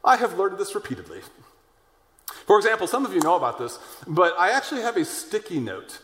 I 0.05 0.17
have 0.17 0.39
learned 0.39 0.59
this 0.59 0.75
repeatedly. 0.75 1.23
For 2.47 2.59
example, 2.59 2.87
some 2.87 3.07
of 3.07 3.15
you 3.15 3.21
know 3.21 3.37
about 3.37 3.59
this, 3.59 3.79
but 4.07 4.35
I 4.39 4.51
actually 4.51 4.83
have 4.83 4.97
a 4.97 5.05
sticky 5.05 5.61
note 5.61 6.01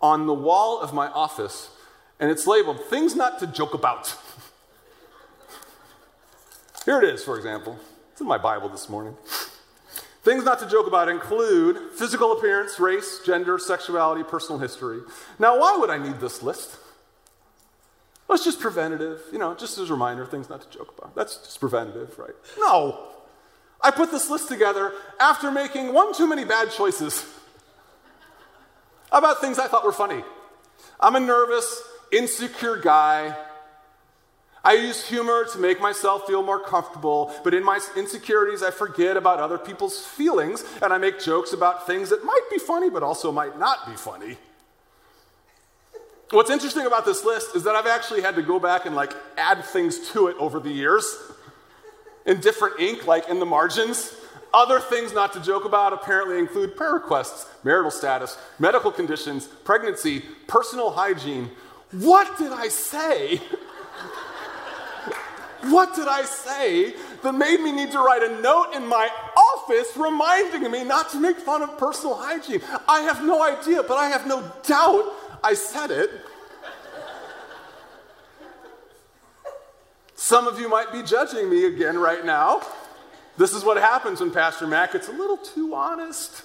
on 0.00 0.26
the 0.26 0.34
wall 0.34 0.80
of 0.80 0.92
my 0.92 1.08
office, 1.08 1.70
and 2.18 2.30
it's 2.30 2.46
labeled 2.46 2.80
Things 2.84 3.16
Not 3.16 3.38
to 3.40 3.46
Joke 3.46 3.74
About. 3.74 4.16
Here 6.84 7.02
it 7.02 7.12
is, 7.12 7.24
for 7.24 7.36
example. 7.36 7.78
It's 8.12 8.20
in 8.20 8.26
my 8.26 8.38
Bible 8.38 8.68
this 8.68 8.88
morning. 8.88 9.16
Things 10.22 10.44
not 10.44 10.58
to 10.58 10.68
joke 10.68 10.86
about 10.86 11.08
include 11.08 11.92
physical 11.94 12.32
appearance, 12.32 12.78
race, 12.78 13.20
gender, 13.24 13.58
sexuality, 13.58 14.22
personal 14.22 14.58
history. 14.58 15.00
Now, 15.38 15.58
why 15.58 15.78
would 15.78 15.88
I 15.88 15.96
need 15.96 16.20
this 16.20 16.42
list? 16.42 16.78
Well, 18.28 18.36
it's 18.36 18.44
just 18.44 18.60
preventative, 18.60 19.22
you 19.32 19.38
know, 19.38 19.54
just 19.54 19.78
as 19.78 19.88
a 19.88 19.94
reminder, 19.94 20.26
things 20.26 20.50
not 20.50 20.60
to 20.60 20.78
joke 20.78 20.94
about. 20.96 21.14
That's 21.14 21.38
just 21.38 21.58
preventative, 21.58 22.18
right? 22.18 22.34
No. 22.58 23.09
I 23.82 23.90
put 23.90 24.10
this 24.10 24.28
list 24.28 24.48
together 24.48 24.92
after 25.18 25.50
making 25.50 25.92
one 25.92 26.14
too 26.14 26.26
many 26.26 26.44
bad 26.44 26.70
choices 26.70 27.24
about 29.10 29.40
things 29.40 29.58
I 29.58 29.66
thought 29.66 29.84
were 29.84 29.92
funny. 29.92 30.22
I'm 30.98 31.16
a 31.16 31.20
nervous, 31.20 31.82
insecure 32.12 32.76
guy. 32.76 33.36
I 34.62 34.74
use 34.74 35.08
humor 35.08 35.46
to 35.52 35.58
make 35.58 35.80
myself 35.80 36.26
feel 36.26 36.42
more 36.42 36.60
comfortable, 36.60 37.34
but 37.42 37.54
in 37.54 37.64
my 37.64 37.80
insecurities, 37.96 38.62
I 38.62 38.70
forget 38.70 39.16
about 39.16 39.40
other 39.40 39.56
people's 39.56 40.04
feelings 40.04 40.64
and 40.82 40.92
I 40.92 40.98
make 40.98 41.18
jokes 41.18 41.54
about 41.54 41.86
things 41.86 42.10
that 42.10 42.24
might 42.24 42.42
be 42.50 42.58
funny 42.58 42.90
but 42.90 43.02
also 43.02 43.32
might 43.32 43.58
not 43.58 43.86
be 43.86 43.94
funny. 43.96 44.36
What's 46.30 46.50
interesting 46.50 46.86
about 46.86 47.06
this 47.06 47.24
list 47.24 47.56
is 47.56 47.64
that 47.64 47.74
I've 47.74 47.86
actually 47.86 48.20
had 48.20 48.36
to 48.36 48.42
go 48.42 48.60
back 48.60 48.86
and 48.86 48.94
like 48.94 49.14
add 49.36 49.64
things 49.64 50.10
to 50.10 50.28
it 50.28 50.36
over 50.38 50.60
the 50.60 50.70
years 50.70 51.16
in 52.26 52.40
different 52.40 52.80
ink, 52.80 53.06
like 53.06 53.28
in 53.28 53.38
the 53.38 53.46
margins. 53.46 54.14
Other 54.52 54.80
things 54.80 55.12
not 55.12 55.32
to 55.34 55.40
joke 55.40 55.64
about 55.64 55.92
apparently 55.92 56.38
include 56.38 56.76
prayer 56.76 56.94
requests, 56.94 57.46
marital 57.62 57.90
status, 57.90 58.36
medical 58.58 58.90
conditions, 58.90 59.46
pregnancy, 59.46 60.24
personal 60.48 60.90
hygiene. 60.90 61.50
What 61.92 62.36
did 62.38 62.52
I 62.52 62.68
say? 62.68 63.40
what 65.68 65.94
did 65.94 66.08
I 66.08 66.24
say 66.24 66.94
that 67.22 67.32
made 67.32 67.60
me 67.60 67.70
need 67.70 67.92
to 67.92 67.98
write 67.98 68.22
a 68.22 68.40
note 68.40 68.72
in 68.74 68.86
my 68.86 69.08
office 69.36 69.96
reminding 69.96 70.70
me 70.70 70.84
not 70.84 71.10
to 71.10 71.20
make 71.20 71.36
fun 71.36 71.62
of 71.62 71.78
personal 71.78 72.16
hygiene? 72.16 72.60
I 72.88 73.02
have 73.02 73.24
no 73.24 73.42
idea, 73.42 73.82
but 73.82 73.98
I 73.98 74.08
have 74.08 74.26
no 74.26 74.42
doubt 74.66 75.12
I 75.44 75.54
said 75.54 75.90
it. 75.90 76.10
Some 80.20 80.46
of 80.46 80.60
you 80.60 80.68
might 80.68 80.92
be 80.92 81.02
judging 81.02 81.48
me 81.48 81.64
again 81.64 81.98
right 81.98 82.26
now. 82.26 82.60
This 83.38 83.54
is 83.54 83.64
what 83.64 83.78
happens 83.78 84.20
when 84.20 84.30
Pastor 84.30 84.66
Matt 84.66 84.92
gets 84.92 85.08
a 85.08 85.12
little 85.12 85.38
too 85.38 85.74
honest. 85.74 86.42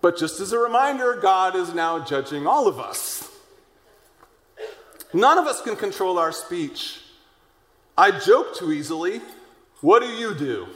But 0.00 0.18
just 0.18 0.40
as 0.40 0.52
a 0.52 0.58
reminder, 0.58 1.14
God 1.22 1.54
is 1.54 1.72
now 1.72 2.04
judging 2.04 2.48
all 2.48 2.66
of 2.66 2.80
us. 2.80 3.30
None 5.14 5.38
of 5.38 5.46
us 5.46 5.62
can 5.62 5.76
control 5.76 6.18
our 6.18 6.32
speech. 6.32 7.02
I 7.96 8.10
joke 8.18 8.56
too 8.56 8.72
easily. 8.72 9.20
What 9.80 10.02
do 10.02 10.08
you 10.08 10.34
do? 10.34 10.66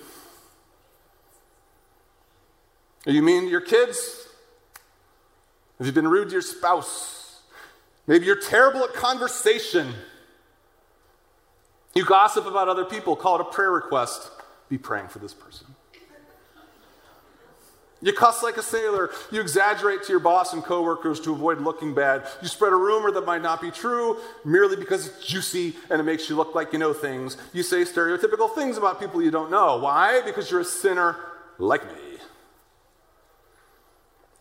Are 3.04 3.12
you 3.12 3.23
mean 3.23 3.47
to 3.47 3.49
your 3.49 3.61
kids? 3.61 4.28
Have 5.78 5.88
you 5.88 5.92
been 5.92 6.07
rude 6.07 6.28
to 6.28 6.35
your 6.35 6.40
spouse? 6.40 7.40
Maybe 8.07 8.26
you're 8.26 8.40
terrible 8.40 8.85
at 8.85 8.95
conversation. 8.95 9.92
You 11.95 12.05
gossip 12.05 12.47
about 12.47 12.69
other 12.69 12.85
people, 12.85 13.17
call 13.17 13.37
it 13.37 13.43
a 13.43 13.45
prayer 13.45 13.71
request. 13.71 14.31
Be 14.69 14.79
praying 14.79 15.09
for 15.09 15.19
this 15.19 15.35
person. 15.35 15.67
You 18.03 18.13
cuss 18.13 18.43
like 18.43 18.57
a 18.57 18.63
sailor. 18.63 19.11
You 19.31 19.41
exaggerate 19.41 20.03
to 20.05 20.13
your 20.13 20.19
boss 20.19 20.53
and 20.53 20.63
coworkers 20.63 21.21
to 21.21 21.33
avoid 21.33 21.61
looking 21.61 21.95
bad. 21.95 22.27
You 22.43 22.49
spread 22.49 22.73
a 22.73 22.77
rumor 22.77 23.13
that 23.13 23.25
might 23.25 23.43
not 23.43 23.61
be 23.61 23.71
true 23.71 24.19
merely 24.45 24.75
because 24.75 25.07
it's 25.07 25.25
juicy 25.25 25.77
and 25.89 26.01
it 26.01 26.03
makes 26.03 26.29
you 26.29 26.35
look 26.35 26.55
like 26.55 26.73
you 26.73 26.81
know 26.81 26.93
things. 26.93 27.37
You 27.53 27.63
say 27.63 27.83
stereotypical 27.83 28.53
things 28.55 28.77
about 28.77 28.99
people 28.99 29.23
you 29.23 29.31
don't 29.31 29.53
know. 29.53 29.79
Why? 29.79 30.21
Because 30.25 30.51
you're 30.51 30.61
a 30.61 30.65
sinner 30.65 31.17
like 31.59 31.87
me. 31.87 32.19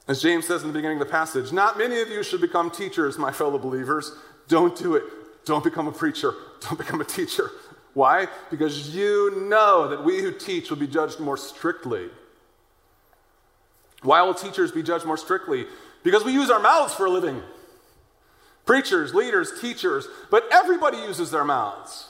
As 0.07 0.21
James 0.21 0.47
says 0.47 0.63
in 0.63 0.69
the 0.69 0.73
beginning 0.73 0.99
of 0.99 1.07
the 1.07 1.11
passage, 1.11 1.51
not 1.51 1.77
many 1.77 2.01
of 2.01 2.09
you 2.09 2.23
should 2.23 2.41
become 2.41 2.71
teachers, 2.71 3.19
my 3.19 3.31
fellow 3.31 3.59
believers. 3.59 4.11
Don't 4.47 4.75
do 4.75 4.95
it. 4.95 5.03
Don't 5.45 5.63
become 5.63 5.87
a 5.87 5.91
preacher. 5.91 6.33
Don't 6.61 6.77
become 6.77 7.01
a 7.01 7.05
teacher. 7.05 7.51
Why? 7.93 8.27
Because 8.49 8.95
you 8.95 9.45
know 9.47 9.87
that 9.89 10.03
we 10.03 10.21
who 10.21 10.31
teach 10.31 10.69
will 10.69 10.77
be 10.77 10.87
judged 10.87 11.19
more 11.19 11.37
strictly. 11.37 12.09
Why 14.01 14.21
will 14.21 14.33
teachers 14.33 14.71
be 14.71 14.81
judged 14.81 15.05
more 15.05 15.17
strictly? 15.17 15.65
because 16.03 16.23
we 16.23 16.33
use 16.33 16.49
our 16.49 16.59
mouths 16.59 16.93
for 16.93 17.05
a 17.05 17.09
living. 17.09 17.41
Preachers, 18.65 19.13
leaders, 19.13 19.59
teachers, 19.59 20.07
but 20.29 20.47
everybody 20.51 20.97
uses 20.97 21.31
their 21.31 21.43
mouths. 21.43 22.09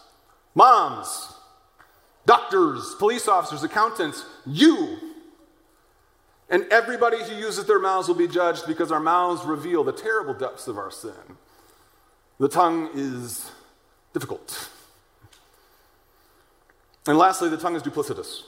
Moms, 0.53 1.33
doctors, 2.25 2.95
police 3.00 3.27
officers, 3.27 3.63
accountants, 3.63 4.25
you. 4.45 4.97
And 6.50 6.65
everybody 6.71 7.23
who 7.23 7.35
uses 7.35 7.65
their 7.65 7.79
mouths 7.79 8.09
will 8.09 8.15
be 8.15 8.27
judged 8.27 8.67
because 8.67 8.91
our 8.91 9.00
mouths 9.00 9.45
reveal 9.45 9.83
the 9.83 9.93
terrible 9.93 10.33
depths 10.33 10.67
of 10.67 10.77
our 10.77 10.91
sin. 10.91 11.38
The 12.41 12.50
tongue 12.50 12.89
is 12.95 13.51
difficult. 14.13 14.67
And 17.05 17.15
lastly, 17.15 17.50
the 17.50 17.57
tongue 17.57 17.75
is 17.75 17.83
duplicitous. 17.83 18.41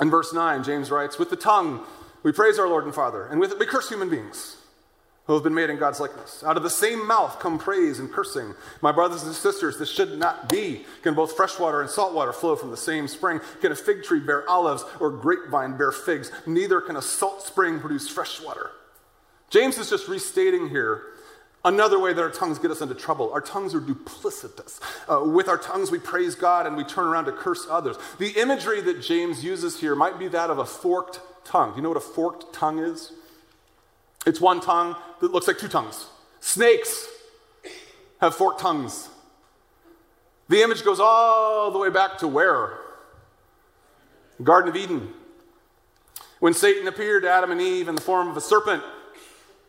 In 0.00 0.10
verse 0.10 0.34
9, 0.34 0.64
James 0.64 0.90
writes, 0.90 1.20
With 1.20 1.30
the 1.30 1.36
tongue 1.36 1.86
we 2.24 2.32
praise 2.32 2.58
our 2.58 2.66
Lord 2.66 2.84
and 2.84 2.92
Father, 2.92 3.26
and 3.26 3.38
with 3.38 3.52
it 3.52 3.60
we 3.60 3.66
curse 3.66 3.88
human 3.88 4.10
beings 4.10 4.56
who 5.26 5.34
have 5.34 5.44
been 5.44 5.54
made 5.54 5.70
in 5.70 5.78
God's 5.78 6.00
likeness. 6.00 6.42
Out 6.42 6.56
of 6.56 6.64
the 6.64 6.70
same 6.70 7.06
mouth 7.06 7.38
come 7.38 7.60
praise 7.60 8.00
and 8.00 8.10
cursing. 8.10 8.54
My 8.80 8.90
brothers 8.90 9.22
and 9.22 9.32
sisters, 9.32 9.78
this 9.78 9.88
should 9.88 10.18
not 10.18 10.48
be. 10.48 10.84
Can 11.02 11.14
both 11.14 11.36
fresh 11.36 11.60
water 11.60 11.80
and 11.80 11.88
salt 11.88 12.14
water 12.14 12.32
flow 12.32 12.56
from 12.56 12.72
the 12.72 12.76
same 12.76 13.06
spring? 13.06 13.40
Can 13.60 13.70
a 13.70 13.76
fig 13.76 14.02
tree 14.02 14.18
bear 14.18 14.48
olives 14.48 14.84
or 14.98 15.10
grapevine 15.10 15.78
bear 15.78 15.92
figs? 15.92 16.32
Neither 16.44 16.80
can 16.80 16.96
a 16.96 17.02
salt 17.02 17.42
spring 17.44 17.78
produce 17.78 18.08
fresh 18.08 18.42
water. 18.42 18.72
James 19.48 19.78
is 19.78 19.88
just 19.88 20.08
restating 20.08 20.70
here 20.70 21.11
Another 21.64 21.98
way 21.98 22.12
that 22.12 22.20
our 22.20 22.30
tongues 22.30 22.58
get 22.58 22.72
us 22.72 22.80
into 22.80 22.94
trouble. 22.94 23.32
Our 23.32 23.40
tongues 23.40 23.72
are 23.74 23.80
duplicitous. 23.80 24.80
Uh, 25.08 25.24
with 25.28 25.48
our 25.48 25.58
tongues, 25.58 25.92
we 25.92 25.98
praise 26.00 26.34
God 26.34 26.66
and 26.66 26.76
we 26.76 26.82
turn 26.82 27.06
around 27.06 27.26
to 27.26 27.32
curse 27.32 27.66
others. 27.70 27.96
The 28.18 28.30
imagery 28.40 28.80
that 28.80 29.00
James 29.00 29.44
uses 29.44 29.78
here 29.78 29.94
might 29.94 30.18
be 30.18 30.26
that 30.28 30.50
of 30.50 30.58
a 30.58 30.64
forked 30.64 31.20
tongue. 31.44 31.70
Do 31.70 31.76
you 31.76 31.82
know 31.82 31.90
what 31.90 31.98
a 31.98 32.00
forked 32.00 32.52
tongue 32.52 32.80
is? 32.80 33.12
It's 34.26 34.40
one 34.40 34.60
tongue 34.60 34.96
that 35.20 35.32
looks 35.32 35.46
like 35.46 35.58
two 35.58 35.68
tongues. 35.68 36.06
Snakes 36.40 37.06
have 38.20 38.34
forked 38.34 38.60
tongues. 38.60 39.08
The 40.48 40.62
image 40.62 40.84
goes 40.84 40.98
all 41.00 41.70
the 41.70 41.78
way 41.78 41.90
back 41.90 42.18
to 42.18 42.28
where? 42.28 42.78
Garden 44.42 44.68
of 44.68 44.76
Eden. 44.76 45.12
When 46.40 46.54
Satan 46.54 46.88
appeared 46.88 47.22
to 47.22 47.30
Adam 47.30 47.52
and 47.52 47.60
Eve 47.60 47.86
in 47.86 47.94
the 47.94 48.00
form 48.00 48.26
of 48.26 48.36
a 48.36 48.40
serpent, 48.40 48.82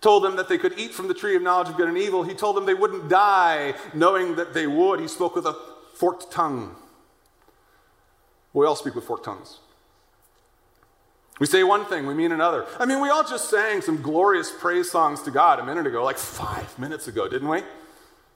told 0.04 0.24
them 0.24 0.36
that 0.36 0.50
they 0.50 0.58
could 0.58 0.78
eat 0.78 0.94
from 0.94 1.08
the 1.08 1.14
tree 1.14 1.36
of 1.36 1.42
knowledge 1.42 1.70
of 1.70 1.78
good 1.78 1.88
and 1.88 1.98
evil. 1.98 2.24
He 2.24 2.34
told 2.34 2.56
them 2.56 2.66
they 2.66 2.74
wouldn't 2.74 3.10
die, 3.10 3.74
knowing 3.94 4.36
that 4.36 4.54
they 4.54 4.68
would. 4.68 5.00
He 5.00 5.08
spoke 5.08 5.36
with 5.36 5.46
a 5.46 5.58
forked 5.96 6.32
tongue. 6.32 6.76
We 8.52 8.66
all 8.66 8.76
speak 8.76 8.94
with 8.94 9.06
forked 9.06 9.26
tongues. 9.26 9.60
We 11.40 11.48
say 11.48 11.64
one 11.64 11.86
thing, 11.86 12.06
we 12.06 12.14
mean 12.14 12.32
another. 12.32 12.68
I 12.78 12.86
mean, 12.86 13.02
we 13.02 13.10
all 13.10 13.24
just 13.24 13.50
sang 13.50 13.82
some 13.82 14.02
glorious 14.02 14.52
praise 14.52 14.92
songs 14.92 15.24
to 15.24 15.32
God 15.32 15.60
a 15.60 15.66
minute 15.66 15.88
ago, 15.88 16.04
like 16.04 16.18
five 16.18 16.78
minutes 16.78 17.08
ago, 17.08 17.28
didn't 17.28 17.48
we? 17.48 17.64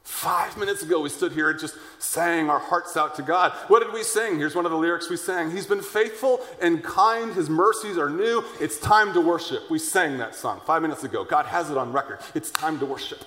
Five 0.07 0.55
minutes 0.55 0.83
ago, 0.83 1.01
we 1.01 1.09
stood 1.09 1.33
here 1.33 1.49
and 1.49 1.59
just 1.59 1.75
sang 1.99 2.49
our 2.49 2.59
hearts 2.59 2.95
out 2.95 3.15
to 3.15 3.21
God. 3.21 3.51
What 3.67 3.83
did 3.83 3.93
we 3.93 4.03
sing? 4.03 4.39
Here's 4.39 4.55
one 4.55 4.65
of 4.65 4.71
the 4.71 4.77
lyrics 4.77 5.09
we 5.09 5.17
sang 5.17 5.51
He's 5.51 5.67
been 5.67 5.81
faithful 5.81 6.39
and 6.61 6.81
kind, 6.81 7.33
His 7.33 7.49
mercies 7.49 7.97
are 7.97 8.09
new. 8.09 8.41
It's 8.61 8.79
time 8.79 9.11
to 9.13 9.21
worship. 9.21 9.69
We 9.69 9.79
sang 9.79 10.17
that 10.19 10.33
song 10.33 10.61
five 10.65 10.81
minutes 10.81 11.03
ago. 11.03 11.25
God 11.25 11.45
has 11.47 11.69
it 11.69 11.77
on 11.77 11.91
record. 11.91 12.19
It's 12.33 12.49
time 12.49 12.79
to 12.79 12.85
worship. 12.85 13.19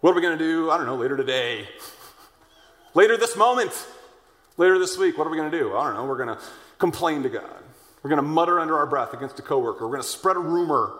What 0.00 0.12
are 0.12 0.14
we 0.14 0.22
going 0.22 0.38
to 0.38 0.44
do? 0.44 0.70
I 0.70 0.76
don't 0.76 0.86
know, 0.86 0.94
later 0.94 1.16
today. 1.16 1.68
Later 2.94 3.16
this 3.16 3.36
moment. 3.36 3.72
Later 4.56 4.78
this 4.78 4.96
week, 4.96 5.18
what 5.18 5.26
are 5.26 5.30
we 5.30 5.36
going 5.36 5.50
to 5.50 5.58
do? 5.58 5.76
I 5.76 5.88
don't 5.88 5.94
know. 5.96 6.04
We're 6.04 6.24
going 6.24 6.38
to 6.38 6.42
complain 6.78 7.24
to 7.24 7.28
God. 7.28 7.62
We're 8.00 8.10
going 8.10 8.22
to 8.22 8.28
mutter 8.28 8.60
under 8.60 8.78
our 8.78 8.86
breath 8.86 9.12
against 9.12 9.40
a 9.40 9.42
coworker. 9.42 9.86
We're 9.86 9.94
going 9.94 10.02
to 10.02 10.08
spread 10.08 10.36
a 10.36 10.40
rumor. 10.40 10.92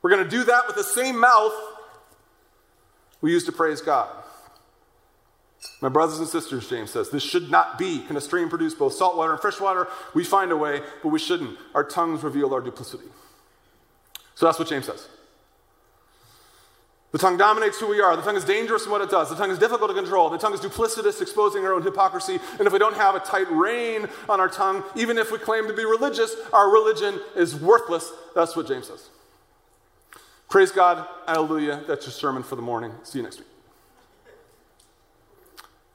We're 0.00 0.10
going 0.10 0.24
to 0.24 0.30
do 0.30 0.42
that 0.44 0.66
with 0.66 0.76
the 0.76 0.84
same 0.84 1.20
mouth 1.20 1.52
we 3.26 3.32
use 3.32 3.44
to 3.44 3.50
praise 3.50 3.80
God. 3.80 4.08
My 5.82 5.88
brothers 5.88 6.20
and 6.20 6.28
sisters, 6.28 6.68
James 6.68 6.92
says, 6.92 7.10
this 7.10 7.24
should 7.24 7.50
not 7.50 7.76
be. 7.76 7.98
Can 8.06 8.16
a 8.16 8.20
stream 8.20 8.48
produce 8.48 8.72
both 8.72 8.94
salt 8.94 9.16
water 9.16 9.32
and 9.32 9.40
fresh 9.40 9.60
water? 9.60 9.88
We 10.14 10.22
find 10.22 10.52
a 10.52 10.56
way, 10.56 10.80
but 11.02 11.08
we 11.08 11.18
shouldn't. 11.18 11.58
Our 11.74 11.82
tongues 11.82 12.22
reveal 12.22 12.54
our 12.54 12.60
duplicity. 12.60 13.08
So 14.36 14.46
that's 14.46 14.60
what 14.60 14.68
James 14.68 14.86
says. 14.86 15.08
The 17.10 17.18
tongue 17.18 17.36
dominates 17.36 17.80
who 17.80 17.88
we 17.88 18.00
are. 18.00 18.14
The 18.14 18.22
tongue 18.22 18.36
is 18.36 18.44
dangerous 18.44 18.84
in 18.84 18.92
what 18.92 19.00
it 19.00 19.10
does. 19.10 19.28
The 19.28 19.34
tongue 19.34 19.50
is 19.50 19.58
difficult 19.58 19.90
to 19.90 19.96
control. 19.96 20.30
The 20.30 20.38
tongue 20.38 20.54
is 20.54 20.60
duplicitous, 20.60 21.20
exposing 21.20 21.64
our 21.64 21.72
own 21.72 21.82
hypocrisy. 21.82 22.38
And 22.58 22.68
if 22.68 22.72
we 22.72 22.78
don't 22.78 22.94
have 22.94 23.16
a 23.16 23.20
tight 23.20 23.50
rein 23.50 24.06
on 24.28 24.38
our 24.38 24.48
tongue, 24.48 24.84
even 24.94 25.18
if 25.18 25.32
we 25.32 25.38
claim 25.38 25.66
to 25.66 25.74
be 25.74 25.84
religious, 25.84 26.36
our 26.52 26.70
religion 26.70 27.18
is 27.34 27.56
worthless. 27.56 28.12
That's 28.36 28.54
what 28.54 28.68
James 28.68 28.86
says. 28.86 29.08
Praise 30.48 30.70
God. 30.70 31.06
Hallelujah. 31.26 31.82
That's 31.86 32.06
your 32.06 32.12
sermon 32.12 32.42
for 32.42 32.56
the 32.56 32.62
morning. 32.62 32.92
See 33.02 33.18
you 33.18 33.24
next 33.24 33.38
week. 33.38 33.48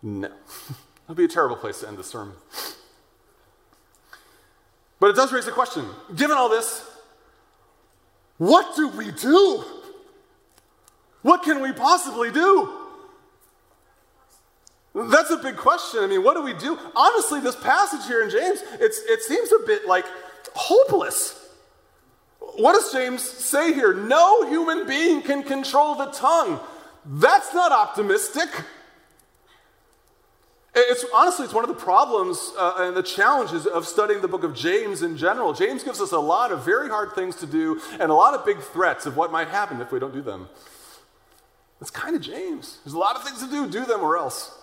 No. 0.04 0.30
That'd 1.08 1.18
be 1.18 1.26
a 1.26 1.28
terrible 1.28 1.56
place 1.56 1.80
to 1.82 1.88
end 1.88 1.98
the 1.98 2.04
sermon. 2.04 2.36
But 5.00 5.12
it 5.12 5.16
does 5.16 5.34
raise 5.34 5.48
a 5.48 5.52
question. 5.52 5.86
Given 6.16 6.38
all 6.38 6.50
this, 6.50 6.88
what 8.38 8.76
do 8.76 8.88
we 8.90 9.12
do? 9.12 9.64
What 11.22 11.44
can 11.44 11.62
we 11.62 11.72
possibly 11.72 12.32
do? 12.32 12.78
That's 14.94 15.32
a 15.32 15.38
big 15.38 15.56
question. 15.56 16.04
I 16.04 16.08
mean, 16.08 16.24
what 16.24 16.36
do 16.36 16.44
we 16.44 16.54
do? 16.54 16.78
Honestly, 16.96 17.40
this 17.40 17.56
passage 17.56 18.06
here 18.08 18.24
in 18.24 18.30
James, 18.30 18.62
it 18.80 19.22
seems 19.24 19.52
a 19.52 19.66
bit 19.66 19.88
like 19.88 20.06
hopeless. 20.54 21.41
What 22.62 22.74
does 22.74 22.92
James 22.92 23.24
say 23.24 23.74
here? 23.74 23.92
No 23.92 24.48
human 24.48 24.86
being 24.86 25.24
can 25.24 25.42
control 25.42 25.96
the 25.96 26.06
tongue. 26.12 26.60
That's 27.04 27.56
not 27.56 27.72
optimistic. 27.72 28.50
It's 30.76 31.04
honestly, 31.12 31.46
it's 31.46 31.56
one 31.56 31.64
of 31.64 31.70
the 31.70 31.84
problems 31.84 32.54
uh, 32.60 32.76
and 32.78 32.96
the 32.96 33.02
challenges 33.02 33.66
of 33.66 33.88
studying 33.88 34.22
the 34.22 34.28
book 34.28 34.44
of 34.44 34.54
James 34.54 35.02
in 35.02 35.18
general. 35.18 35.54
James 35.54 35.84
gives 35.84 36.00
us 36.00 36.12
a 36.12 36.20
lot 36.20 36.52
of 36.52 36.64
very 36.64 36.88
hard 36.88 37.14
things 37.14 37.36
to 37.38 37.48
do 37.48 37.82
and 37.94 38.12
a 38.12 38.14
lot 38.14 38.36
of 38.36 38.46
big 38.46 38.60
threats 38.60 39.08
of 39.08 39.18
what 39.18 39.32
might 39.32 39.48
happen 39.48 39.82
if 39.82 39.92
we 39.92 39.98
don't 39.98 40.14
do 40.14 40.22
them. 40.22 40.48
It's 41.82 41.90
kind 41.90 42.16
of 42.16 42.22
James. 42.22 42.78
There's 42.86 42.94
a 42.94 43.00
lot 43.00 43.16
of 43.16 43.24
things 43.24 43.42
to 43.44 43.50
do, 43.50 43.68
do 43.68 43.86
them 43.86 44.02
or 44.02 44.18
else. 44.18 44.56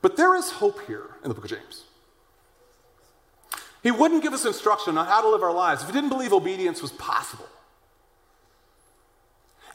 But 0.00 0.16
there 0.16 0.36
is 0.36 0.52
hope 0.52 0.86
here 0.86 1.06
in 1.24 1.28
the 1.28 1.34
book 1.34 1.44
of 1.44 1.50
James. 1.50 1.87
He 3.88 3.92
wouldn't 3.92 4.22
give 4.22 4.34
us 4.34 4.44
instruction 4.44 4.98
on 4.98 5.06
how 5.06 5.22
to 5.22 5.30
live 5.30 5.42
our 5.42 5.50
lives 5.50 5.80
if 5.80 5.88
he 5.88 5.94
didn't 5.94 6.10
believe 6.10 6.34
obedience 6.34 6.82
was 6.82 6.92
possible. 6.92 7.46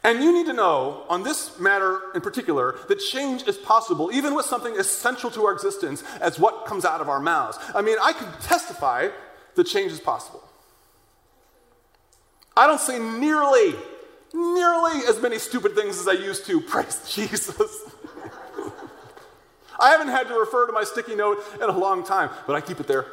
And 0.04 0.23
you 0.23 0.32
need 0.32 0.45
to 0.45 0.54
know, 0.54 1.04
on 1.10 1.23
this 1.23 1.60
matter 1.60 1.99
in 2.13 2.21
particular, 2.21 2.76
that 2.89 2.99
change 2.99 3.41
is 3.47 3.58
possible, 3.58 4.12
even 4.13 4.36
with 4.36 4.45
something 4.45 4.76
as 4.76 4.88
central 4.88 5.32
to 5.32 5.47
our 5.47 5.52
existence 5.52 6.04
as 6.21 6.38
what 6.38 6.67
comes 6.67 6.86
out 6.86 7.02
of 7.02 7.10
our 7.10 7.19
mouths. 7.19 7.58
I 7.73 7.82
mean, 7.82 7.97
I 7.99 8.13
can 8.13 8.32
testify 8.39 9.10
that 9.56 9.63
change 9.63 9.91
is 9.91 9.99
possible. 9.99 10.43
I 12.56 12.67
don't 12.67 12.80
say 12.80 12.99
nearly, 12.99 13.73
nearly 14.32 15.08
as 15.08 15.19
many 15.23 15.39
stupid 15.39 15.73
things 15.73 15.99
as 15.99 16.08
I 16.08 16.12
used 16.12 16.45
to. 16.45 16.62
Praise 16.62 17.12
Jesus. 17.12 17.49
I 19.80 19.89
haven't 19.89 20.10
had 20.10 20.28
to 20.28 20.36
refer 20.36 20.67
to 20.67 20.71
my 20.71 20.84
sticky 20.84 21.15
note 21.15 21.43
in 21.56 21.67
a 21.67 21.76
long 21.76 22.06
time, 22.06 22.30
but 22.45 22.56
I 22.56 22.62
keep 22.62 22.80
it 22.80 22.86
there 22.86 23.08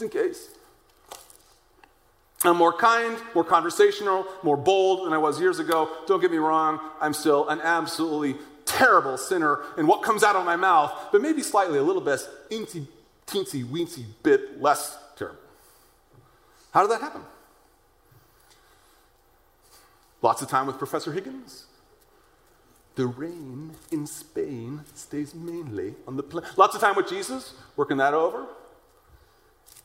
just 0.00 0.14
in 0.14 0.22
case. 0.22 0.48
I'm 2.42 2.56
more 2.56 2.72
kind, 2.72 3.18
more 3.34 3.44
conversational, 3.44 4.26
more 4.42 4.56
bold 4.56 5.06
than 5.06 5.12
I 5.12 5.18
was 5.18 5.38
years 5.38 5.58
ago. 5.58 5.90
Don't 6.06 6.20
get 6.20 6.30
me 6.30 6.38
wrong, 6.38 6.80
I'm 7.00 7.12
still 7.12 7.48
an 7.48 7.60
absolutely 7.60 8.36
terrible 8.64 9.18
sinner 9.18 9.60
in 9.76 9.86
what 9.86 10.02
comes 10.02 10.22
out 10.22 10.36
of 10.36 10.46
my 10.46 10.56
mouth, 10.56 10.92
but 11.12 11.20
maybe 11.20 11.42
slightly 11.42 11.78
a 11.78 11.82
little 11.82 12.00
bit, 12.00 12.20
teensy, 12.50 12.86
teensy, 13.26 13.64
weensy 13.64 14.04
bit 14.22 14.60
less 14.60 14.96
terrible. 15.16 15.38
How 16.72 16.82
did 16.82 16.90
that 16.92 17.02
happen? 17.02 17.22
Lots 20.22 20.40
of 20.40 20.48
time 20.48 20.66
with 20.66 20.78
Professor 20.78 21.12
Higgins. 21.12 21.64
The 22.94 23.06
rain 23.06 23.72
in 23.90 24.06
Spain 24.06 24.80
stays 24.94 25.34
mainly 25.34 25.94
on 26.06 26.16
the 26.16 26.22
plain. 26.22 26.44
Lots 26.56 26.74
of 26.74 26.80
time 26.80 26.96
with 26.96 27.08
Jesus, 27.08 27.54
working 27.76 27.98
that 27.98 28.14
over. 28.14 28.46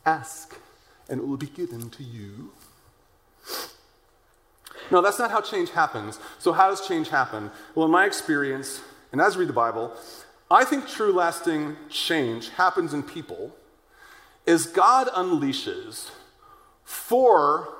Ask, 0.06 0.58
and 1.08 1.20
it 1.20 1.26
will 1.26 1.36
be 1.36 1.46
given 1.46 1.90
to 1.90 2.02
you. 2.02 2.52
No, 4.90 5.02
that's 5.02 5.18
not 5.18 5.32
how 5.32 5.40
change 5.40 5.70
happens. 5.70 6.20
So, 6.38 6.52
how 6.52 6.70
does 6.70 6.86
change 6.86 7.08
happen? 7.08 7.50
Well, 7.74 7.86
in 7.86 7.92
my 7.92 8.06
experience, 8.06 8.80
and 9.10 9.20
as 9.20 9.36
I 9.36 9.40
read 9.40 9.48
the 9.48 9.52
Bible, 9.52 9.92
I 10.48 10.64
think 10.64 10.86
true 10.86 11.12
lasting 11.12 11.76
change 11.90 12.50
happens 12.50 12.94
in 12.94 13.02
people 13.02 13.54
as 14.46 14.66
God 14.66 15.08
unleashes 15.08 16.10
four 16.84 17.74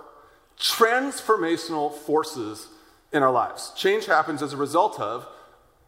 transformational 0.59 1.93
forces 1.93 2.67
in 3.13 3.23
our 3.23 3.31
lives. 3.31 3.73
Change 3.77 4.07
happens 4.07 4.43
as 4.43 4.53
a 4.53 4.57
result 4.57 4.99
of 4.99 5.29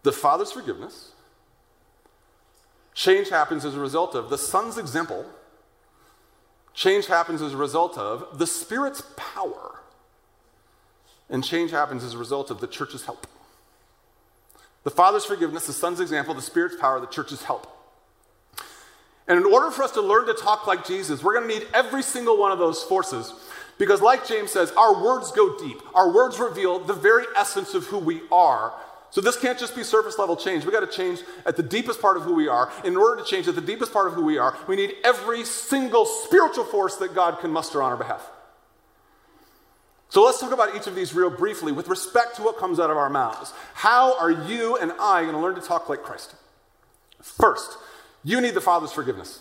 the 0.05 0.12
Father's 0.12 0.53
forgiveness, 0.53 1.12
change 2.94 3.29
happens 3.29 3.64
as 3.64 3.74
a 3.74 3.81
result 3.81 4.14
of 4.14 4.31
the 4.31 4.38
Son's 4.38 4.79
example 4.79 5.27
Change 6.74 7.07
happens 7.07 7.42
as 7.42 7.54
a 7.54 7.57
result 7.57 7.98
of 7.98 8.38
the 8.38 8.46
Spirit's 8.46 9.02
power. 9.16 9.81
And 11.31 11.44
change 11.44 11.70
happens 11.70 12.04
as 12.04 12.14
a 12.14 12.18
result 12.18 12.50
of 12.50 12.61
the 12.61 12.66
church's 12.66 13.04
help. 13.04 13.26
The 14.85 14.90
Father's 14.90 15.24
forgiveness, 15.24 15.66
the 15.66 15.72
Son's 15.72 16.00
example, 16.00 16.35
the 16.35 16.42
Spirit's 16.42 16.76
power, 16.76 17.00
the 17.00 17.07
church's 17.07 17.42
help. 17.42 17.66
And 19.26 19.38
in 19.38 19.44
order 19.44 19.70
for 19.70 19.83
us 19.83 19.92
to 19.92 20.00
learn 20.00 20.26
to 20.26 20.35
talk 20.35 20.66
like 20.66 20.87
Jesus, 20.87 21.22
we're 21.22 21.35
going 21.35 21.48
to 21.48 21.54
need 21.54 21.68
every 21.74 22.02
single 22.02 22.38
one 22.38 22.50
of 22.50 22.59
those 22.59 22.83
forces. 22.83 23.35
Because, 23.76 24.00
like 24.00 24.26
James 24.26 24.50
says, 24.50 24.72
our 24.72 25.04
words 25.04 25.31
go 25.33 25.59
deep. 25.59 25.78
Our 25.94 26.11
words 26.11 26.38
reveal 26.38 26.78
the 26.78 26.94
very 26.94 27.24
essence 27.37 27.74
of 27.74 27.85
who 27.87 27.98
we 27.98 28.22
are. 28.33 28.72
So, 29.11 29.21
this 29.21 29.37
can't 29.37 29.59
just 29.59 29.75
be 29.75 29.83
surface 29.83 30.18
level 30.18 30.37
change. 30.37 30.64
We've 30.64 30.73
got 30.73 30.81
to 30.81 30.97
change 30.97 31.21
at 31.47 31.57
the 31.57 31.62
deepest 31.62 32.01
part 32.01 32.16
of 32.16 32.25
who 32.25 32.35
we 32.35 32.47
are. 32.49 32.71
In 32.85 32.97
order 32.97 33.23
to 33.23 33.29
change 33.29 33.49
at 33.49 33.55
the 33.55 33.61
deepest 33.61 33.92
part 33.92 34.07
of 34.07 34.12
who 34.12 34.25
we 34.25 34.37
are, 34.38 34.57
we 34.66 34.77
need 34.77 34.94
every 35.03 35.44
single 35.44 36.05
spiritual 36.05 36.64
force 36.64 36.97
that 36.97 37.14
God 37.14 37.40
can 37.40 37.51
muster 37.51 37.83
on 37.83 37.90
our 37.90 37.97
behalf. 37.97 38.29
So 40.11 40.25
let's 40.25 40.40
talk 40.40 40.53
about 40.53 40.75
each 40.75 40.87
of 40.87 40.94
these 40.94 41.14
real 41.14 41.31
briefly 41.31 41.71
with 41.71 41.88
respect 41.88 42.37
to 42.37 42.42
what 42.42 42.59
comes 42.59 42.81
out 42.81 42.90
of 42.90 42.97
our 42.97 43.11
mouths. 43.11 43.53
How 43.75 44.18
are 44.18 44.31
you 44.31 44.77
and 44.77 44.92
I 44.92 45.23
going 45.23 45.35
to 45.35 45.40
learn 45.40 45.55
to 45.55 45.61
talk 45.61 45.88
like 45.88 46.03
Christ? 46.03 46.35
First, 47.21 47.77
you 48.25 48.40
need 48.40 48.55
the 48.55 48.61
Father's 48.61 48.92
forgiveness. 48.92 49.40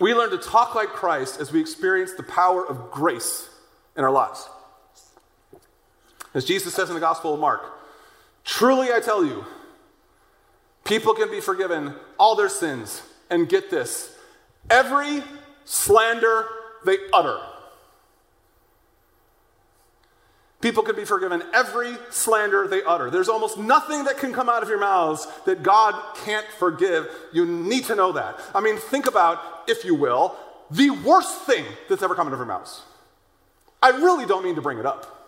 We 0.00 0.14
learn 0.14 0.30
to 0.30 0.38
talk 0.38 0.74
like 0.74 0.88
Christ 0.88 1.40
as 1.40 1.52
we 1.52 1.60
experience 1.60 2.14
the 2.14 2.24
power 2.24 2.66
of 2.66 2.90
grace 2.90 3.48
in 3.96 4.02
our 4.02 4.10
lives. 4.10 4.48
As 6.34 6.44
Jesus 6.44 6.74
says 6.74 6.88
in 6.88 6.94
the 6.94 7.00
Gospel 7.00 7.34
of 7.34 7.40
Mark, 7.40 7.62
truly 8.44 8.92
I 8.92 9.00
tell 9.00 9.24
you, 9.24 9.44
people 10.84 11.14
can 11.14 11.30
be 11.30 11.40
forgiven 11.40 11.94
all 12.18 12.34
their 12.36 12.48
sins. 12.48 13.02
And 13.30 13.48
get 13.48 13.70
this 13.70 14.14
every 14.68 15.22
slander 15.64 16.46
they 16.84 16.98
utter. 17.14 17.40
People 20.60 20.82
can 20.82 20.94
be 20.94 21.06
forgiven 21.06 21.42
every 21.54 21.96
slander 22.10 22.68
they 22.68 22.82
utter. 22.84 23.10
There's 23.10 23.30
almost 23.30 23.58
nothing 23.58 24.04
that 24.04 24.18
can 24.18 24.34
come 24.34 24.50
out 24.50 24.62
of 24.62 24.68
your 24.68 24.78
mouths 24.78 25.26
that 25.46 25.62
God 25.62 25.94
can't 26.24 26.46
forgive. 26.58 27.08
You 27.32 27.46
need 27.46 27.86
to 27.86 27.96
know 27.96 28.12
that. 28.12 28.38
I 28.54 28.60
mean, 28.60 28.76
think 28.76 29.06
about, 29.06 29.40
if 29.66 29.82
you 29.82 29.94
will, 29.94 30.36
the 30.70 30.90
worst 30.90 31.42
thing 31.42 31.64
that's 31.88 32.02
ever 32.02 32.14
come 32.14 32.26
out 32.26 32.34
of 32.34 32.38
your 32.38 32.46
mouths. 32.46 32.82
I 33.82 33.88
really 33.90 34.26
don't 34.26 34.44
mean 34.44 34.54
to 34.54 34.62
bring 34.62 34.78
it 34.78 34.86
up. 34.86 35.21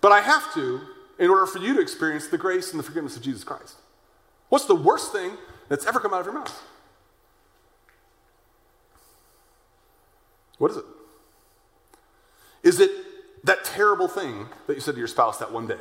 But 0.00 0.12
I 0.12 0.20
have 0.20 0.52
to 0.54 0.80
in 1.18 1.30
order 1.30 1.46
for 1.46 1.58
you 1.58 1.74
to 1.74 1.80
experience 1.80 2.28
the 2.28 2.38
grace 2.38 2.70
and 2.70 2.78
the 2.78 2.84
forgiveness 2.84 3.16
of 3.16 3.22
Jesus 3.22 3.44
Christ. 3.44 3.76
What's 4.48 4.66
the 4.66 4.74
worst 4.74 5.12
thing 5.12 5.32
that's 5.68 5.86
ever 5.86 6.00
come 6.00 6.14
out 6.14 6.20
of 6.20 6.26
your 6.26 6.34
mouth? 6.34 6.62
What 10.58 10.70
is 10.70 10.76
it? 10.76 10.84
Is 12.62 12.80
it 12.80 12.90
that 13.44 13.64
terrible 13.64 14.08
thing 14.08 14.48
that 14.66 14.74
you 14.74 14.80
said 14.80 14.94
to 14.94 14.98
your 14.98 15.08
spouse 15.08 15.38
that 15.38 15.52
one 15.52 15.66
day? 15.66 15.76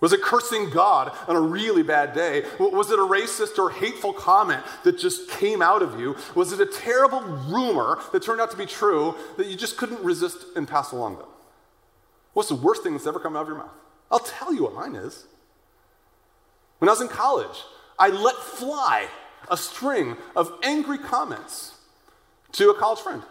Was 0.00 0.14
it 0.14 0.22
cursing 0.22 0.70
God 0.70 1.12
on 1.28 1.36
a 1.36 1.40
really 1.40 1.82
bad 1.82 2.14
day? 2.14 2.44
Was 2.58 2.90
it 2.90 2.98
a 2.98 3.02
racist 3.02 3.58
or 3.58 3.70
hateful 3.70 4.14
comment 4.14 4.62
that 4.84 4.98
just 4.98 5.28
came 5.28 5.60
out 5.60 5.82
of 5.82 6.00
you? 6.00 6.16
Was 6.34 6.52
it 6.52 6.60
a 6.60 6.66
terrible 6.66 7.20
rumor 7.20 7.98
that 8.12 8.22
turned 8.22 8.40
out 8.40 8.50
to 8.50 8.56
be 8.56 8.64
true 8.64 9.14
that 9.36 9.46
you 9.46 9.56
just 9.56 9.76
couldn't 9.76 10.02
resist 10.02 10.38
and 10.56 10.66
pass 10.66 10.92
along 10.92 11.18
them? 11.18 11.26
What's 12.40 12.48
the 12.48 12.54
worst 12.54 12.82
thing 12.82 12.94
that's 12.94 13.06
ever 13.06 13.20
come 13.20 13.36
out 13.36 13.42
of 13.42 13.48
your 13.48 13.58
mouth? 13.58 13.74
I'll 14.10 14.18
tell 14.18 14.54
you 14.54 14.62
what 14.62 14.72
mine 14.72 14.94
is. 14.94 15.26
When 16.78 16.88
I 16.88 16.92
was 16.92 17.02
in 17.02 17.08
college, 17.08 17.64
I 17.98 18.08
let 18.08 18.34
fly 18.34 19.08
a 19.50 19.58
string 19.58 20.16
of 20.34 20.50
angry 20.62 20.96
comments 20.96 21.74
to 22.52 22.70
a 22.70 22.74
college 22.74 23.00
friend. 23.00 23.22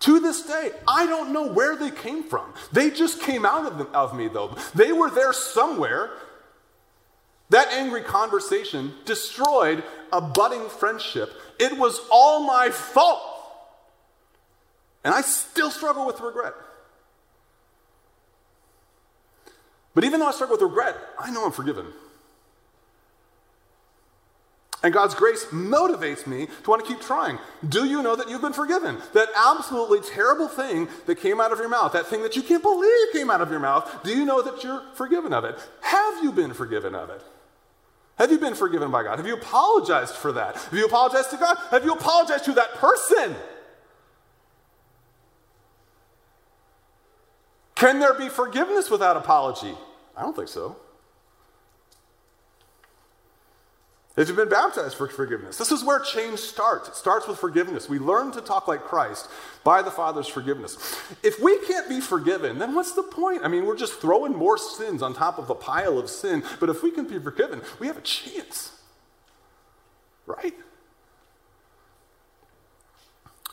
To 0.00 0.18
this 0.18 0.42
day, 0.42 0.72
I 0.88 1.06
don't 1.06 1.32
know 1.32 1.46
where 1.46 1.76
they 1.76 1.92
came 1.92 2.24
from. 2.24 2.52
They 2.72 2.90
just 2.90 3.22
came 3.22 3.46
out 3.46 3.64
of, 3.66 3.78
them, 3.78 3.86
of 3.94 4.16
me, 4.16 4.26
though. 4.26 4.56
They 4.74 4.90
were 4.90 5.08
there 5.08 5.32
somewhere. 5.32 6.10
That 7.50 7.68
angry 7.68 8.02
conversation 8.02 8.94
destroyed 9.04 9.84
a 10.12 10.20
budding 10.20 10.68
friendship. 10.68 11.32
It 11.60 11.78
was 11.78 12.00
all 12.10 12.44
my 12.44 12.70
fault. 12.70 13.22
And 15.04 15.14
I 15.14 15.20
still 15.20 15.70
struggle 15.70 16.04
with 16.04 16.20
regret. 16.20 16.54
But 19.94 20.04
even 20.04 20.20
though 20.20 20.28
I 20.28 20.32
struggle 20.32 20.56
with 20.56 20.62
regret, 20.62 20.96
I 21.18 21.30
know 21.30 21.44
I'm 21.44 21.52
forgiven. 21.52 21.86
And 24.82 24.94
God's 24.94 25.14
grace 25.14 25.44
motivates 25.46 26.26
me 26.26 26.46
to 26.46 26.70
want 26.70 26.84
to 26.84 26.90
keep 26.90 27.02
trying. 27.02 27.38
Do 27.68 27.84
you 27.84 28.02
know 28.02 28.16
that 28.16 28.30
you've 28.30 28.40
been 28.40 28.54
forgiven? 28.54 28.96
That 29.12 29.28
absolutely 29.36 30.00
terrible 30.00 30.48
thing 30.48 30.88
that 31.06 31.16
came 31.16 31.38
out 31.40 31.52
of 31.52 31.58
your 31.58 31.68
mouth, 31.68 31.92
that 31.92 32.06
thing 32.06 32.22
that 32.22 32.34
you 32.34 32.42
can't 32.42 32.62
believe 32.62 33.12
came 33.12 33.30
out 33.30 33.42
of 33.42 33.50
your 33.50 33.60
mouth, 33.60 34.02
do 34.02 34.16
you 34.16 34.24
know 34.24 34.40
that 34.40 34.64
you're 34.64 34.82
forgiven 34.94 35.34
of 35.34 35.44
it? 35.44 35.58
Have 35.82 36.24
you 36.24 36.32
been 36.32 36.54
forgiven 36.54 36.94
of 36.94 37.10
it? 37.10 37.22
Have 38.16 38.30
you 38.30 38.38
been 38.38 38.54
forgiven 38.54 38.90
by 38.90 39.02
God? 39.02 39.18
Have 39.18 39.26
you 39.26 39.34
apologized 39.34 40.14
for 40.14 40.32
that? 40.32 40.56
Have 40.56 40.74
you 40.74 40.86
apologized 40.86 41.30
to 41.30 41.36
God? 41.36 41.58
Have 41.70 41.84
you 41.84 41.92
apologized 41.92 42.44
to 42.46 42.52
that 42.52 42.74
person? 42.74 43.34
Can 47.80 47.98
there 47.98 48.12
be 48.12 48.28
forgiveness 48.28 48.90
without 48.90 49.16
apology? 49.16 49.74
I 50.14 50.20
don't 50.20 50.36
think 50.36 50.48
so. 50.48 50.76
Have 54.18 54.28
you 54.28 54.34
been 54.34 54.50
baptized 54.50 54.98
for 54.98 55.08
forgiveness? 55.08 55.56
This 55.56 55.72
is 55.72 55.82
where 55.82 55.98
change 55.98 56.40
starts. 56.40 56.90
It 56.90 56.94
starts 56.94 57.26
with 57.26 57.38
forgiveness. 57.38 57.88
We 57.88 57.98
learn 57.98 58.32
to 58.32 58.42
talk 58.42 58.68
like 58.68 58.82
Christ 58.82 59.30
by 59.64 59.80
the 59.80 59.90
Father's 59.90 60.28
forgiveness. 60.28 60.76
If 61.22 61.40
we 61.40 61.58
can't 61.60 61.88
be 61.88 62.02
forgiven, 62.02 62.58
then 62.58 62.74
what's 62.74 62.92
the 62.92 63.02
point? 63.02 63.46
I 63.46 63.48
mean, 63.48 63.64
we're 63.64 63.78
just 63.78 63.94
throwing 63.94 64.36
more 64.36 64.58
sins 64.58 65.00
on 65.00 65.14
top 65.14 65.38
of 65.38 65.48
a 65.48 65.54
pile 65.54 65.98
of 65.98 66.10
sin. 66.10 66.42
But 66.58 66.68
if 66.68 66.82
we 66.82 66.90
can 66.90 67.08
be 67.08 67.18
forgiven, 67.18 67.62
we 67.78 67.86
have 67.86 67.96
a 67.96 68.02
chance. 68.02 68.78
Right? 70.26 70.54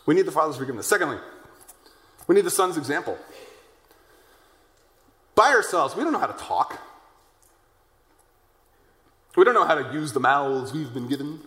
We 0.05 0.15
need 0.15 0.25
the 0.25 0.33
Father's 0.33 0.57
forgiveness. 0.57 0.85
Secondly, 0.85 1.19
we 2.27 2.35
need 2.35 2.43
the 2.43 2.51
Son's 2.51 2.75
example. 2.75 3.17
By 5.37 5.51
ourselves, 5.51 5.95
we 5.95 6.03
don't 6.03 6.11
know 6.11 6.19
how 6.19 6.25
to 6.25 6.43
talk. 6.43 6.79
We 9.35 9.43
don't 9.43 9.53
know 9.53 9.65
how 9.65 9.75
to 9.75 9.93
use 9.93 10.11
the 10.11 10.19
mouths 10.19 10.73
we've 10.73 10.91
been 10.91 11.07
given. 11.07 11.41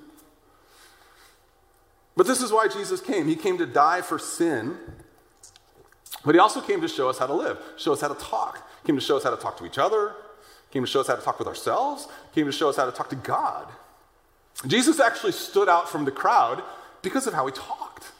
But 2.16 2.28
this 2.28 2.40
is 2.40 2.52
why 2.52 2.68
Jesus 2.68 3.00
came. 3.00 3.26
He 3.26 3.34
came 3.34 3.58
to 3.58 3.66
die 3.66 4.00
for 4.00 4.16
sin, 4.16 4.78
but 6.24 6.36
he 6.36 6.38
also 6.38 6.60
came 6.60 6.80
to 6.82 6.86
show 6.86 7.08
us 7.08 7.18
how 7.18 7.26
to 7.26 7.34
live, 7.34 7.58
show 7.76 7.92
us 7.92 8.00
how 8.00 8.06
to 8.06 8.14
talk. 8.14 8.64
He 8.80 8.86
came 8.86 8.94
to 8.94 9.04
show 9.04 9.16
us 9.16 9.24
how 9.24 9.30
to 9.30 9.36
talk 9.36 9.56
to 9.56 9.66
each 9.66 9.78
other, 9.78 10.14
he 10.68 10.72
came 10.72 10.84
to 10.84 10.90
show 10.90 11.00
us 11.00 11.08
how 11.08 11.16
to 11.16 11.22
talk 11.22 11.40
with 11.40 11.48
ourselves, 11.48 12.06
he 12.32 12.42
came 12.42 12.46
to 12.46 12.52
show 12.52 12.68
us 12.68 12.76
how 12.76 12.86
to 12.86 12.92
talk 12.92 13.10
to 13.10 13.16
God. 13.16 13.66
Jesus 14.68 15.00
actually 15.00 15.32
stood 15.32 15.68
out 15.68 15.88
from 15.88 16.04
the 16.04 16.12
crowd 16.12 16.62
because 17.02 17.26
of 17.26 17.34
how 17.34 17.44
he 17.44 17.52
talked. 17.52 18.12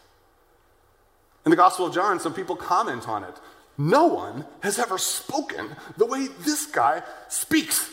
In 1.44 1.50
the 1.50 1.56
Gospel 1.56 1.86
of 1.86 1.94
John, 1.94 2.18
some 2.18 2.34
people 2.34 2.56
comment 2.56 3.08
on 3.08 3.22
it. 3.22 3.36
No 3.80 4.08
one 4.08 4.44
has 4.60 4.78
ever 4.78 4.98
spoken 4.98 5.70
the 5.96 6.04
way 6.04 6.26
this 6.40 6.66
guy 6.66 7.02
speaks. 7.28 7.88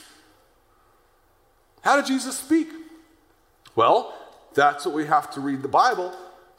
How 1.80 1.96
did 1.96 2.08
Jesus 2.08 2.38
speak? 2.38 2.68
Well, 3.74 4.14
that's 4.54 4.86
what 4.86 4.94
we 4.94 5.06
have 5.06 5.32
to 5.36 5.40
read 5.40 5.62
the 5.62 5.70
Bible 5.70 6.14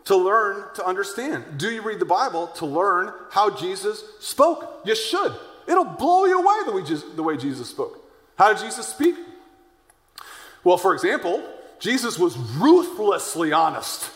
to 0.06 0.16
learn 0.16 0.64
to 0.76 0.86
understand. 0.86 1.44
Do 1.58 1.70
you 1.70 1.82
read 1.82 1.98
the 1.98 2.06
Bible 2.06 2.46
to 2.56 2.64
learn 2.64 3.12
how 3.30 3.50
Jesus 3.50 4.02
spoke? 4.18 4.80
You 4.86 4.94
should. 4.94 5.34
It'll 5.66 5.84
blow 5.84 6.24
you 6.24 6.40
away 6.40 6.64
the 6.64 6.72
way 6.72 6.82
Jesus, 6.82 7.04
the 7.14 7.22
way 7.22 7.36
Jesus 7.36 7.68
spoke. 7.68 8.02
How 8.38 8.54
did 8.54 8.64
Jesus 8.64 8.88
speak? 8.88 9.14
Well, 10.64 10.78
for 10.78 10.94
example, 10.94 11.46
Jesus 11.80 12.18
was 12.18 12.34
ruthlessly 12.38 13.52
honest. 13.52 14.10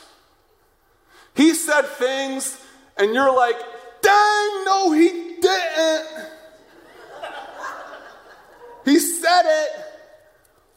He 1.35 1.53
said 1.53 1.83
things, 1.83 2.59
and 2.97 3.13
you're 3.13 3.37
like, 3.37 3.57
dang, 4.03 4.65
no, 4.65 4.93
he 4.93 5.37
didn't. 5.41 6.07
he 8.85 8.99
said 8.99 9.43
it. 9.45 9.71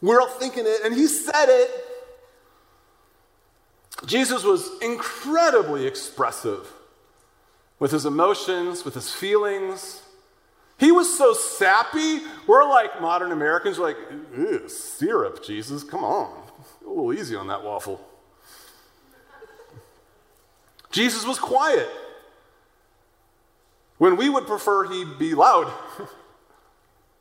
We're 0.00 0.20
all 0.20 0.28
thinking 0.28 0.64
it, 0.66 0.80
and 0.84 0.94
he 0.94 1.06
said 1.06 1.48
it. 1.48 1.70
Jesus 4.06 4.44
was 4.44 4.70
incredibly 4.80 5.86
expressive 5.86 6.72
with 7.78 7.90
his 7.90 8.06
emotions, 8.06 8.84
with 8.84 8.94
his 8.94 9.12
feelings. 9.12 10.02
He 10.78 10.92
was 10.92 11.16
so 11.16 11.32
sappy, 11.32 12.20
we're 12.46 12.68
like 12.68 13.00
modern 13.00 13.32
Americans, 13.32 13.78
we're 13.78 13.86
like, 13.86 14.70
syrup, 14.70 15.42
Jesus, 15.42 15.82
come 15.82 16.04
on. 16.04 16.42
A 16.84 16.88
little 16.88 17.12
easy 17.12 17.34
on 17.34 17.48
that 17.48 17.64
waffle. 17.64 18.00
Jesus 20.90 21.26
was 21.26 21.38
quiet 21.38 21.88
when 23.98 24.16
we 24.16 24.28
would 24.28 24.46
prefer 24.46 24.88
he 24.88 25.04
be 25.04 25.34
loud. 25.34 25.72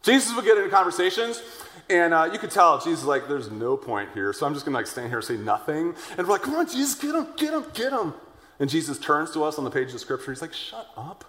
Jesus 0.02 0.36
would 0.36 0.46
get 0.46 0.58
into 0.58 0.70
conversations, 0.70 1.42
and 1.90 2.14
uh, 2.14 2.30
you 2.32 2.38
could 2.38 2.52
tell 2.52 2.80
Jesus 2.80 3.04
like, 3.06 3.28
there's 3.28 3.50
no 3.50 3.76
point 3.76 4.10
here, 4.14 4.34
so 4.34 4.46
I'm 4.46 4.54
just 4.54 4.66
gonna 4.66 4.78
like 4.78 4.88
stand 4.88 5.08
here 5.08 5.18
and 5.18 5.26
say 5.26 5.38
nothing. 5.38 5.96
And 6.18 6.28
we're 6.28 6.34
like, 6.34 6.44
come 6.44 6.56
on, 6.56 6.68
Jesus, 6.68 6.96
get 6.96 7.16
him, 7.16 7.28
get 7.38 7.54
him, 7.54 7.66
get 7.74 7.92
him. 7.92 8.14
And 8.60 8.70
Jesus 8.70 9.00
turns 9.00 9.32
to 9.32 9.44
us 9.44 9.58
on 9.58 9.64
the 9.64 9.72
page 9.72 9.94
of 9.94 10.00
Scripture. 10.00 10.32
He's 10.32 10.42
like, 10.42 10.54
shut 10.54 10.88
up. 10.96 11.26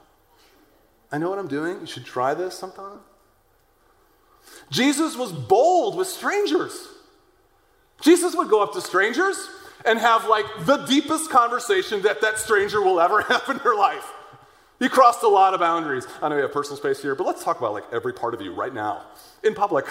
I 1.11 1.19
know 1.19 1.31
what 1.31 1.39
I'm 1.39 1.49
doing. 1.49 1.81
You 1.81 1.87
should 1.87 2.05
try 2.05 2.35
this 2.35 2.55
sometime. 2.55 2.99
Jesus 4.71 5.17
was 5.17 5.33
bold 5.33 5.97
with 5.97 6.09
strangers. 6.09 6.89
Jesus 8.01 8.35
would 8.35 8.49
go 8.49 8.63
up 8.63 8.73
to 8.75 8.81
strangers 8.81 9.49
and 9.85 9.99
have 9.99 10.29
like 10.29 10.45
the 10.61 10.79
deepest 10.79 11.31
conversation 11.31 12.03
that 12.03 12.21
that 12.21 12.39
stranger 12.39 12.81
will 12.83 13.01
ever 13.01 13.23
have 13.29 13.49
in 13.49 13.59
her 13.59 13.75
life. 13.75 14.13
He 14.79 14.89
crossed 14.89 15.23
a 15.23 15.29
lot 15.29 15.55
of 15.55 15.61
boundaries. 15.61 16.07
I 16.21 16.29
know 16.29 16.37
we 16.37 16.43
have 16.43 16.53
personal 16.53 16.77
space 16.77 17.01
here, 17.01 17.15
but 17.15 17.27
let's 17.27 17.43
talk 17.43 17.59
about 17.59 17.73
like 17.73 17.85
every 17.93 18.13
part 18.13 18.35
of 18.35 18.41
you 18.41 18.53
right 18.53 18.75
now 18.75 19.03
in 19.43 19.55
public. 19.55 19.87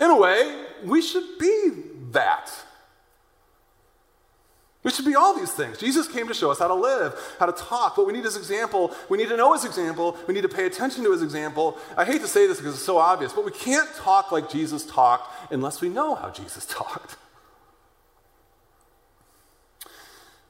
In 0.00 0.10
a 0.10 0.16
way, 0.16 0.64
we 0.84 1.02
should 1.02 1.38
be 1.38 1.70
that. 2.12 2.52
We 4.84 4.90
should 4.90 5.06
be 5.06 5.14
all 5.14 5.34
these 5.34 5.50
things. 5.50 5.78
Jesus 5.78 6.06
came 6.06 6.28
to 6.28 6.34
show 6.34 6.50
us 6.50 6.58
how 6.58 6.68
to 6.68 6.74
live, 6.74 7.18
how 7.40 7.46
to 7.46 7.52
talk. 7.52 7.96
But 7.96 8.06
we 8.06 8.12
need 8.12 8.24
his 8.24 8.36
example. 8.36 8.94
We 9.08 9.16
need 9.16 9.30
to 9.30 9.36
know 9.36 9.54
his 9.54 9.64
example. 9.64 10.16
We 10.28 10.34
need 10.34 10.42
to 10.42 10.48
pay 10.48 10.66
attention 10.66 11.02
to 11.04 11.12
his 11.12 11.22
example. 11.22 11.78
I 11.96 12.04
hate 12.04 12.20
to 12.20 12.28
say 12.28 12.46
this 12.46 12.58
because 12.58 12.74
it's 12.74 12.84
so 12.84 12.98
obvious, 12.98 13.32
but 13.32 13.46
we 13.46 13.50
can't 13.50 13.88
talk 13.94 14.30
like 14.30 14.50
Jesus 14.50 14.84
talked 14.84 15.32
unless 15.50 15.80
we 15.80 15.88
know 15.88 16.14
how 16.14 16.28
Jesus 16.28 16.66
talked. 16.70 17.16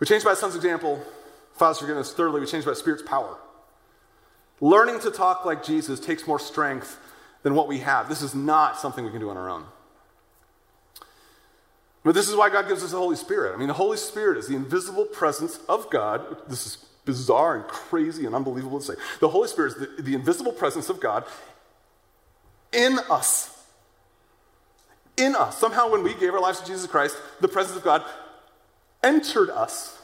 We 0.01 0.07
change 0.07 0.25
by 0.25 0.31
the 0.31 0.37
Son's 0.37 0.57
example, 0.57 1.01
Father's 1.55 1.79
forgiveness. 1.79 2.13
Thirdly, 2.13 2.41
we 2.41 2.47
change 2.47 2.65
by 2.65 2.73
Spirit's 2.75 3.03
power. 3.03 3.39
Learning 4.61 5.01
to 5.01 5.11
talk 5.11 5.45
like 5.45 5.65
Jesus 5.65 6.01
takes 6.01 6.27
more 6.27 6.39
strength 6.39 6.99
than 7.43 7.55
what 7.55 7.69
we 7.69 7.81
have. 7.81 8.09
This 8.09 8.23
is 8.23 8.35
not 8.35 8.79
something 8.79 9.05
we 9.05 9.11
can 9.11 9.21
do 9.21 9.31
on 9.31 9.37
our 9.37 9.49
own. 9.49 9.65
But 12.03 12.15
this 12.15 12.29
is 12.29 12.37
why 12.37 12.51
God 12.51 12.69
gives 12.69 12.83
us 12.85 12.91
the 12.91 12.99
Holy 12.99 13.17
Spirit. 13.17 13.55
I 13.55 13.57
mean, 13.57 13.69
the 13.69 13.75
Holy 13.75 13.97
Spirit 13.97 14.39
is 14.39 14.47
the 14.47 14.57
invisible 14.57 15.07
presence 15.07 15.59
of 15.69 15.89
God. 15.91 16.37
This 16.49 16.67
is 16.67 16.77
bizarre 17.05 17.57
and 17.57 17.67
crazy 17.67 18.27
and 18.27 18.35
unbelievable 18.35 18.79
to 18.79 18.85
say. 18.85 18.95
The 19.21 19.29
Holy 19.29 19.49
Spirit 19.49 19.75
is 19.75 19.89
the, 19.97 20.03
the 20.03 20.15
invisible 20.15 20.53
presence 20.53 20.89
of 20.89 21.01
God 21.01 21.25
in 22.73 22.99
us. 23.11 23.51
In 25.17 25.35
us. 25.35 25.59
Somehow, 25.59 25.91
when 25.91 26.03
we 26.03 26.15
gave 26.15 26.35
our 26.35 26.41
lives 26.41 26.61
to 26.61 26.67
Jesus 26.67 26.87
Christ, 26.87 27.17
the 27.41 27.49
presence 27.49 27.77
of 27.77 27.85
God 27.85 28.05
entered 29.03 29.51
us 29.51 29.99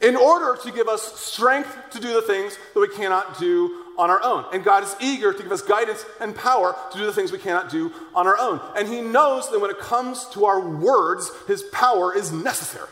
in 0.00 0.16
order 0.16 0.58
to 0.62 0.72
give 0.72 0.88
us 0.88 1.20
strength 1.20 1.76
to 1.90 2.00
do 2.00 2.12
the 2.14 2.22
things 2.22 2.58
that 2.74 2.80
we 2.80 2.88
cannot 2.88 3.38
do 3.38 3.84
on 3.98 4.08
our 4.08 4.22
own. 4.22 4.46
And 4.52 4.64
God 4.64 4.82
is 4.82 4.96
eager 4.98 5.32
to 5.32 5.42
give 5.42 5.52
us 5.52 5.62
guidance 5.62 6.04
and 6.20 6.34
power 6.34 6.74
to 6.92 6.98
do 6.98 7.04
the 7.04 7.12
things 7.12 7.32
we 7.32 7.38
cannot 7.38 7.70
do 7.70 7.92
on 8.14 8.26
our 8.26 8.38
own. 8.38 8.60
And 8.76 8.88
He 8.88 9.02
knows 9.02 9.50
that 9.50 9.60
when 9.60 9.70
it 9.70 9.78
comes 9.78 10.26
to 10.30 10.46
our 10.46 10.60
words, 10.60 11.30
His 11.46 11.62
power 11.64 12.16
is 12.16 12.32
necessary. 12.32 12.88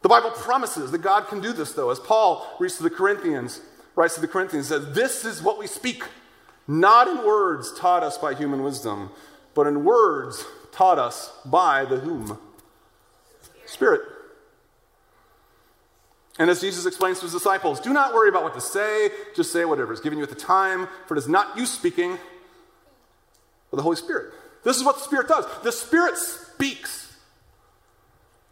The 0.00 0.08
Bible 0.08 0.30
promises 0.30 0.90
that 0.92 0.98
God 0.98 1.26
can 1.28 1.40
do 1.40 1.52
this, 1.52 1.72
though, 1.72 1.90
as 1.90 1.98
Paul 1.98 2.48
reads 2.58 2.76
to 2.76 2.82
the 2.82 2.90
Corinthians, 2.90 3.60
writes 3.96 4.14
to 4.14 4.20
the 4.20 4.28
Corinthians, 4.28 4.68
says, 4.68 4.94
This 4.94 5.24
is 5.24 5.42
what 5.42 5.58
we 5.58 5.66
speak, 5.66 6.04
not 6.66 7.08
in 7.08 7.26
words 7.26 7.78
taught 7.78 8.02
us 8.02 8.16
by 8.16 8.34
human 8.34 8.62
wisdom, 8.62 9.10
but 9.54 9.66
in 9.66 9.84
words 9.84 10.44
taught 10.72 10.98
us 10.98 11.32
by 11.44 11.84
the 11.84 11.98
whom? 11.98 12.38
Spirit. 13.66 14.02
And 16.38 16.48
as 16.48 16.60
Jesus 16.60 16.86
explains 16.86 17.18
to 17.18 17.24
his 17.24 17.32
disciples, 17.32 17.80
do 17.80 17.92
not 17.92 18.14
worry 18.14 18.28
about 18.28 18.44
what 18.44 18.54
to 18.54 18.60
say, 18.60 19.10
just 19.34 19.50
say 19.52 19.64
whatever 19.64 19.92
is 19.92 20.00
given 20.00 20.18
you 20.18 20.24
at 20.24 20.30
the 20.30 20.36
time, 20.36 20.86
for 21.06 21.16
it 21.16 21.18
is 21.18 21.28
not 21.28 21.56
you 21.56 21.66
speaking, 21.66 22.16
but 23.70 23.76
the 23.76 23.82
Holy 23.82 23.96
Spirit. 23.96 24.32
This 24.62 24.76
is 24.76 24.84
what 24.84 24.96
the 24.96 25.02
Spirit 25.02 25.26
does. 25.28 25.46
The 25.62 25.72
Spirit 25.72 26.16
speaks. 26.16 27.16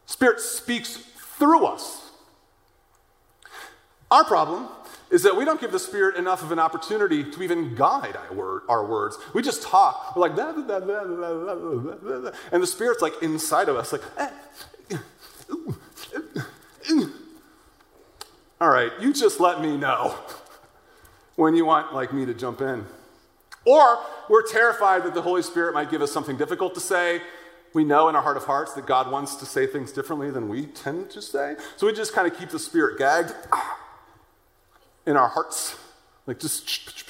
Spirit 0.06 0.40
speaks 0.40 0.96
through 1.38 1.66
us. 1.66 2.10
Our 4.10 4.24
problem 4.24 4.68
is 5.10 5.22
that 5.22 5.36
we 5.36 5.44
don't 5.44 5.60
give 5.60 5.70
the 5.72 5.78
Spirit 5.78 6.16
enough 6.16 6.42
of 6.42 6.50
an 6.52 6.58
opportunity 6.58 7.22
to 7.30 7.42
even 7.42 7.74
guide 7.74 8.16
our, 8.68 8.84
words. 8.84 9.18
We 9.34 9.42
just 9.42 9.62
talk. 9.62 10.16
We're 10.16 10.28
like, 10.28 10.38
and 12.52 12.62
the 12.62 12.66
Spirit's 12.66 13.02
like 13.02 13.22
inside 13.22 13.68
of 13.68 13.76
us, 13.76 13.92
like, 13.92 14.02
eh, 14.18 14.30
all 18.60 18.70
right, 18.70 18.92
you 19.00 19.12
just 19.12 19.38
let 19.40 19.60
me 19.60 19.76
know 19.76 20.14
when 21.36 21.54
you 21.54 21.64
want 21.64 21.92
like 21.94 22.12
me 22.12 22.24
to 22.24 22.34
jump 22.34 22.60
in. 22.60 22.86
Or 23.64 23.98
we're 24.30 24.46
terrified 24.46 25.02
that 25.04 25.14
the 25.14 25.22
Holy 25.22 25.42
Spirit 25.42 25.74
might 25.74 25.90
give 25.90 26.00
us 26.00 26.12
something 26.12 26.36
difficult 26.36 26.74
to 26.74 26.80
say. 26.80 27.20
We 27.74 27.84
know 27.84 28.08
in 28.08 28.16
our 28.16 28.22
heart 28.22 28.36
of 28.36 28.44
hearts 28.44 28.72
that 28.74 28.86
God 28.86 29.10
wants 29.10 29.34
to 29.36 29.44
say 29.46 29.66
things 29.66 29.92
differently 29.92 30.30
than 30.30 30.48
we 30.48 30.66
tend 30.66 31.10
to 31.10 31.20
say. 31.20 31.56
So 31.76 31.86
we 31.86 31.92
just 31.92 32.14
kind 32.14 32.30
of 32.30 32.38
keep 32.38 32.50
the 32.50 32.58
Spirit 32.58 32.96
gagged 32.96 33.34
in 35.04 35.16
our 35.16 35.28
hearts. 35.28 35.76
Like 36.26 36.38
just. 36.38 37.02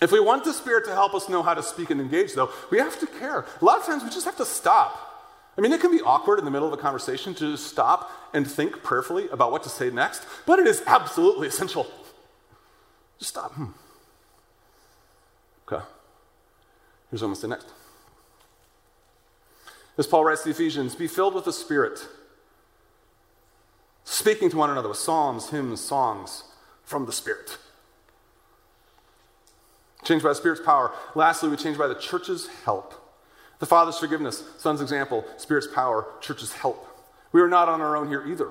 If 0.00 0.10
we 0.10 0.18
want 0.18 0.42
the 0.42 0.52
Spirit 0.52 0.84
to 0.86 0.92
help 0.92 1.14
us 1.14 1.28
know 1.28 1.44
how 1.44 1.54
to 1.54 1.62
speak 1.62 1.90
and 1.90 2.00
engage, 2.00 2.32
though, 2.34 2.50
we 2.70 2.78
have 2.78 2.98
to 2.98 3.06
care. 3.06 3.44
A 3.60 3.64
lot 3.64 3.78
of 3.78 3.86
times 3.86 4.02
we 4.02 4.10
just 4.10 4.24
have 4.24 4.36
to 4.38 4.44
stop 4.44 5.11
I 5.56 5.60
mean, 5.60 5.72
it 5.72 5.80
can 5.80 5.90
be 5.90 6.00
awkward 6.00 6.38
in 6.38 6.44
the 6.44 6.50
middle 6.50 6.66
of 6.66 6.72
a 6.72 6.80
conversation 6.80 7.34
to 7.34 7.52
just 7.52 7.66
stop 7.66 8.10
and 8.32 8.50
think 8.50 8.82
prayerfully 8.82 9.28
about 9.28 9.52
what 9.52 9.62
to 9.64 9.68
say 9.68 9.90
next, 9.90 10.24
but 10.46 10.58
it 10.58 10.66
is 10.66 10.82
absolutely 10.86 11.48
essential. 11.52 11.86
Just 13.18 13.30
stop. 13.30 13.52
Hmm. 13.52 13.66
Okay. 15.68 15.84
Here's 17.10 17.22
almost 17.22 17.42
the 17.42 17.48
next. 17.48 17.68
As 19.98 20.06
Paul 20.06 20.24
writes 20.24 20.42
to 20.42 20.48
the 20.48 20.54
Ephesians, 20.54 20.94
be 20.94 21.06
filled 21.06 21.34
with 21.34 21.44
the 21.44 21.52
Spirit, 21.52 22.08
speaking 24.04 24.48
to 24.50 24.56
one 24.56 24.70
another 24.70 24.88
with 24.88 24.96
psalms, 24.96 25.50
hymns, 25.50 25.82
songs 25.82 26.44
from 26.82 27.04
the 27.04 27.12
Spirit. 27.12 27.58
Changed 30.02 30.24
by 30.24 30.30
the 30.30 30.34
Spirit's 30.34 30.62
power. 30.64 30.92
Lastly, 31.14 31.50
we 31.50 31.56
change 31.56 31.76
by 31.76 31.86
the 31.86 31.94
church's 31.94 32.48
help. 32.64 33.01
The 33.62 33.66
Father's 33.66 33.96
forgiveness, 33.96 34.42
Son's 34.58 34.80
example, 34.80 35.24
Spirit's 35.36 35.68
power, 35.68 36.04
church's 36.20 36.52
help. 36.52 36.84
We 37.30 37.40
are 37.40 37.48
not 37.48 37.68
on 37.68 37.80
our 37.80 37.96
own 37.96 38.08
here 38.08 38.26
either. 38.26 38.48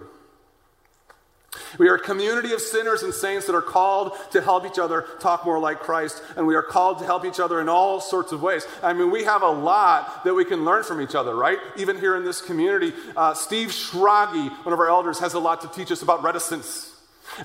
We 1.77 1.89
are 1.89 1.95
a 1.95 1.99
community 1.99 2.53
of 2.53 2.61
sinners 2.61 3.03
and 3.03 3.13
saints 3.13 3.45
that 3.47 3.53
are 3.53 3.61
called 3.61 4.13
to 4.31 4.39
help 4.39 4.65
each 4.65 4.79
other 4.79 5.05
talk 5.19 5.45
more 5.45 5.59
like 5.59 5.81
Christ, 5.81 6.23
and 6.37 6.47
we 6.47 6.55
are 6.55 6.63
called 6.63 6.99
to 6.99 7.05
help 7.05 7.25
each 7.25 7.41
other 7.41 7.59
in 7.59 7.67
all 7.67 7.99
sorts 7.99 8.31
of 8.31 8.41
ways. 8.41 8.65
I 8.81 8.93
mean, 8.93 9.11
we 9.11 9.25
have 9.25 9.41
a 9.41 9.49
lot 9.49 10.23
that 10.23 10.33
we 10.33 10.45
can 10.45 10.63
learn 10.63 10.85
from 10.85 11.01
each 11.01 11.13
other, 11.13 11.35
right? 11.35 11.57
Even 11.75 11.99
here 11.99 12.15
in 12.15 12.23
this 12.23 12.41
community, 12.41 12.93
uh, 13.17 13.33
Steve 13.33 13.67
Schragi, 13.71 14.49
one 14.65 14.71
of 14.71 14.79
our 14.79 14.87
elders, 14.87 15.19
has 15.19 15.33
a 15.33 15.39
lot 15.39 15.59
to 15.59 15.67
teach 15.67 15.91
us 15.91 16.01
about 16.01 16.23
reticence. 16.23 16.90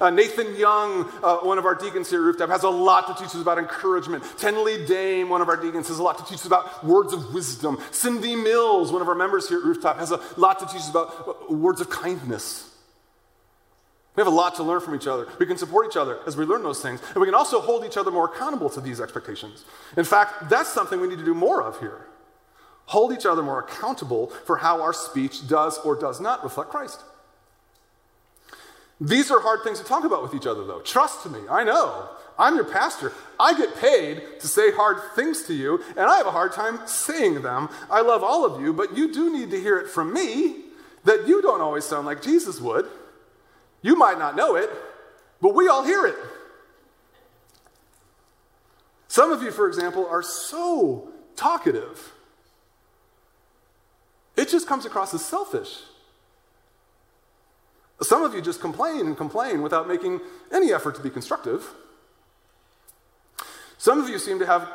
Uh, 0.01 0.11
Nathan 0.11 0.57
Young, 0.57 1.11
uh, 1.23 1.39
one 1.39 1.59
of 1.59 1.65
our 1.65 1.75
deacons 1.75 2.11
here 2.11 2.21
at 2.21 2.25
Rooftop, 2.25 2.51
has 2.51 2.63
a 2.63 2.69
lot 2.69 3.07
to 3.07 3.15
teach 3.15 3.35
us 3.35 3.41
about 3.41 3.59
encouragement. 3.59 4.23
Tenley 4.25 4.87
Dame, 4.87 5.29
one 5.29 5.41
of 5.41 5.49
our 5.49 5.57
deacons, 5.57 5.89
has 5.89 5.99
a 5.99 6.03
lot 6.03 6.19
to 6.19 6.25
teach 6.25 6.41
us 6.41 6.47
about 6.47 6.85
words 6.85 7.13
of 7.13 7.33
wisdom. 7.33 7.79
Cindy 7.91 8.37
Mills, 8.37 8.93
one 8.93 9.03
of 9.03 9.09
our 9.09 9.15
members 9.15 9.49
here 9.49 9.59
at 9.59 9.65
Rooftop, 9.65 9.99
has 9.99 10.11
a 10.11 10.21
lot 10.37 10.59
to 10.59 10.67
teach 10.67 10.77
us 10.77 10.91
about 10.91 11.29
uh, 11.29 11.55
words 11.55 11.81
of 11.81 11.89
kindness. 11.89 12.73
We 14.17 14.23
have 14.23 14.33
a 14.33 14.35
lot 14.35 14.55
to 14.57 14.63
learn 14.63 14.81
from 14.81 14.95
each 14.95 15.07
other. 15.07 15.29
We 15.39 15.45
can 15.45 15.59
support 15.59 15.87
each 15.87 15.97
other 15.97 16.19
as 16.27 16.37
we 16.39 16.47
learn 16.47 16.63
those 16.63 16.81
things. 16.81 17.01
And 17.09 17.17
we 17.17 17.27
can 17.27 17.35
also 17.35 17.61
hold 17.61 17.85
each 17.85 17.99
other 17.99 18.11
more 18.11 18.25
accountable 18.25 18.71
to 18.71 18.81
these 18.81 18.99
expectations. 18.99 19.67
In 19.97 20.05
fact, 20.05 20.49
that's 20.49 20.73
something 20.73 21.01
we 21.01 21.09
need 21.09 21.19
to 21.19 21.25
do 21.25 21.35
more 21.35 21.63
of 21.63 21.79
here. 21.81 22.07
Hold 22.87 23.13
each 23.13 23.27
other 23.27 23.43
more 23.43 23.61
accountable 23.61 24.29
for 24.47 24.57
how 24.57 24.81
our 24.81 24.95
speech 24.95 25.47
does 25.47 25.77
or 25.79 25.97
does 25.97 26.19
not 26.21 26.43
reflect 26.43 26.71
Christ. 26.71 27.03
These 29.01 29.31
are 29.31 29.41
hard 29.41 29.63
things 29.63 29.79
to 29.81 29.85
talk 29.85 30.05
about 30.05 30.23
with 30.23 30.35
each 30.35 30.47
other, 30.47 30.65
though. 30.65 30.81
Trust 30.81 31.29
me, 31.31 31.41
I 31.51 31.65
know. 31.65 32.09
I'm 32.39 32.55
your 32.55 32.65
pastor. 32.65 33.13
I 33.39 33.57
get 33.57 33.77
paid 33.77 34.23
to 34.41 34.49
say 34.49 34.71
hard 34.71 34.99
things 35.15 35.43
to 35.45 35.55
you, 35.55 35.83
and 35.91 36.01
I 36.01 36.17
have 36.17 36.27
a 36.27 36.31
hard 36.31 36.53
time 36.53 36.79
saying 36.87 37.43
them. 37.43 37.69
I 37.91 38.01
love 38.01 38.23
all 38.23 38.45
of 38.45 38.61
you, 38.61 38.73
but 38.73 38.97
you 38.97 39.13
do 39.13 39.33
need 39.33 39.51
to 39.51 39.61
hear 39.61 39.79
it 39.79 39.91
from 39.91 40.13
me 40.13 40.63
that 41.05 41.29
you 41.29 41.43
don't 41.43 41.61
always 41.61 41.85
sound 41.85 42.07
like 42.07 42.23
Jesus 42.23 42.61
would. 42.61 42.87
You 43.83 43.97
might 43.97 44.19
not 44.19 44.35
know 44.35 44.57
it, 44.57 44.71
but 45.41 45.55
we 45.55 45.69
all 45.69 45.85
hear 45.85 46.07
it. 46.07 46.17
Some 49.09 49.31
of 49.31 49.43
you, 49.43 49.51
for 49.51 49.69
example, 49.69 50.07
are 50.07 50.23
so 50.23 51.09
talkative, 51.37 52.13
it 54.37 54.49
just 54.49 54.67
comes 54.67 54.85
across 54.85 55.15
as 55.15 55.25
selfish. 55.25 55.81
Some 58.03 58.23
of 58.23 58.35
you 58.35 58.43
just 58.43 58.61
complain 58.61 59.07
and 59.07 59.17
complain 59.17 59.63
without 59.63 59.89
making 59.89 60.21
any 60.53 60.73
effort 60.73 60.95
to 60.97 61.03
be 61.03 61.11
constructive. 61.11 61.73
Some 63.79 64.01
of 64.03 64.09
you 64.09 64.19
seem 64.19 64.39
to 64.39 64.47
have 64.47 64.69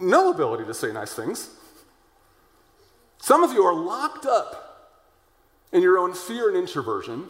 no 0.00 0.30
ability 0.30 0.64
to 0.64 0.74
say 0.74 0.92
nice 0.92 1.12
things. 1.12 1.50
Some 3.18 3.42
of 3.42 3.52
you 3.52 3.62
are 3.64 3.74
locked 3.74 4.26
up 4.26 4.94
in 5.72 5.82
your 5.82 5.98
own 5.98 6.14
fear 6.14 6.48
and 6.48 6.56
introversion. 6.56 7.28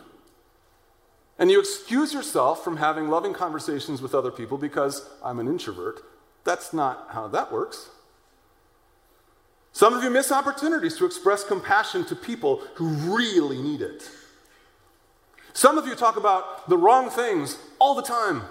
and 1.38 1.50
you 1.50 1.60
excuse 1.60 2.14
yourself 2.14 2.64
from 2.64 2.78
having 2.78 3.08
loving 3.08 3.32
conversations 3.34 4.00
with 4.00 4.14
other 4.14 4.30
people 4.30 4.56
because 4.56 5.08
I'm 5.22 5.38
an 5.38 5.48
introvert. 5.48 6.00
That's 6.44 6.72
not 6.72 7.08
how 7.10 7.28
that 7.28 7.52
works. 7.52 7.90
Some 9.72 9.92
of 9.92 10.02
you 10.02 10.08
miss 10.08 10.32
opportunities 10.32 10.96
to 10.96 11.04
express 11.04 11.44
compassion 11.44 12.04
to 12.06 12.16
people 12.16 12.62
who 12.76 12.88
really 13.14 13.60
need 13.60 13.82
it. 13.82 14.08
Some 15.56 15.78
of 15.78 15.86
you 15.86 15.94
talk 15.94 16.18
about 16.18 16.68
the 16.68 16.76
wrong 16.76 17.08
things 17.08 17.56
all 17.78 17.94
the 17.94 18.02
time. 18.02 18.42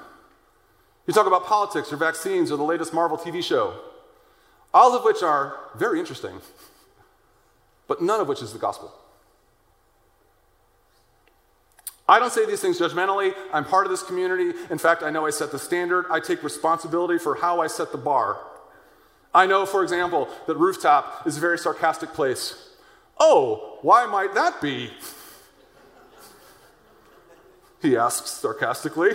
You 1.05 1.13
talk 1.13 1.27
about 1.27 1.45
politics 1.45 1.93
or 1.93 1.97
vaccines 1.97 2.51
or 2.51 2.57
the 2.57 2.63
latest 2.63 2.95
Marvel 2.95 3.15
TV 3.15 3.43
show, 3.43 3.75
all 4.73 4.97
of 4.97 5.03
which 5.03 5.21
are 5.21 5.55
very 5.75 5.99
interesting, 5.99 6.41
but 7.87 8.01
none 8.01 8.19
of 8.19 8.27
which 8.27 8.41
is 8.41 8.53
the 8.53 8.57
gospel. 8.57 8.91
I 12.09 12.17
don't 12.17 12.33
say 12.33 12.47
these 12.47 12.59
things 12.59 12.79
judgmentally. 12.79 13.35
I'm 13.53 13.65
part 13.65 13.85
of 13.85 13.91
this 13.91 14.01
community. 14.01 14.57
In 14.71 14.79
fact, 14.79 15.03
I 15.03 15.11
know 15.11 15.27
I 15.27 15.29
set 15.29 15.51
the 15.51 15.59
standard. 15.59 16.07
I 16.09 16.19
take 16.19 16.41
responsibility 16.41 17.19
for 17.19 17.35
how 17.35 17.61
I 17.61 17.67
set 17.67 17.91
the 17.91 17.99
bar. 17.99 18.39
I 19.31 19.45
know, 19.45 19.67
for 19.67 19.83
example, 19.83 20.27
that 20.47 20.55
rooftop 20.55 21.27
is 21.27 21.37
a 21.37 21.39
very 21.39 21.59
sarcastic 21.59 22.13
place. 22.13 22.71
Oh, 23.19 23.77
why 23.83 24.07
might 24.07 24.33
that 24.33 24.59
be? 24.59 24.89
He 27.85 27.95
asks 27.95 28.31
sarcastically. 28.31 29.11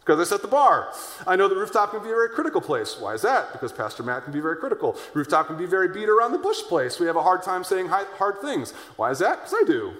because 0.00 0.18
I 0.18 0.24
set 0.24 0.40
the 0.40 0.48
bar. 0.48 0.90
I 1.26 1.36
know 1.36 1.48
the 1.48 1.56
rooftop 1.56 1.90
can 1.90 2.02
be 2.02 2.08
a 2.08 2.14
very 2.14 2.30
critical 2.30 2.62
place. 2.62 2.96
Why 2.98 3.12
is 3.12 3.20
that? 3.22 3.52
Because 3.52 3.70
Pastor 3.72 4.02
Matt 4.02 4.24
can 4.24 4.32
be 4.32 4.40
very 4.40 4.56
critical. 4.56 4.96
Rooftop 5.12 5.48
can 5.48 5.58
be 5.58 5.66
very 5.66 5.88
beat 5.88 6.08
around 6.08 6.32
the 6.32 6.38
bush 6.38 6.62
place. 6.62 6.98
We 6.98 7.06
have 7.06 7.16
a 7.16 7.22
hard 7.22 7.42
time 7.42 7.62
saying 7.62 7.88
hard 7.88 8.40
things. 8.40 8.72
Why 8.96 9.10
is 9.10 9.18
that? 9.18 9.40
Because 9.40 9.54
I 9.60 9.66
do. 9.66 9.92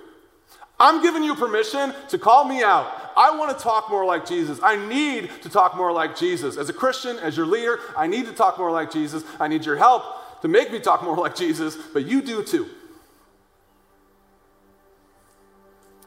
I'm 0.80 1.02
giving 1.02 1.22
you 1.22 1.34
permission 1.34 1.92
to 2.08 2.18
call 2.18 2.44
me 2.44 2.62
out. 2.62 3.12
I 3.16 3.36
want 3.36 3.54
to 3.56 3.62
talk 3.62 3.90
more 3.90 4.06
like 4.06 4.24
Jesus. 4.24 4.58
I 4.62 4.76
need 4.76 5.30
to 5.42 5.50
talk 5.50 5.76
more 5.76 5.92
like 5.92 6.16
Jesus. 6.16 6.56
As 6.56 6.70
a 6.70 6.72
Christian, 6.72 7.18
as 7.18 7.36
your 7.36 7.46
leader, 7.46 7.80
I 7.96 8.06
need 8.06 8.24
to 8.26 8.32
talk 8.32 8.56
more 8.58 8.70
like 8.70 8.90
Jesus. 8.90 9.24
I 9.38 9.48
need 9.48 9.66
your 9.66 9.76
help 9.76 10.40
to 10.40 10.48
make 10.48 10.72
me 10.72 10.78
talk 10.78 11.02
more 11.02 11.16
like 11.16 11.34
Jesus, 11.34 11.76
but 11.92 12.06
you 12.06 12.22
do 12.22 12.42
too. 12.42 12.70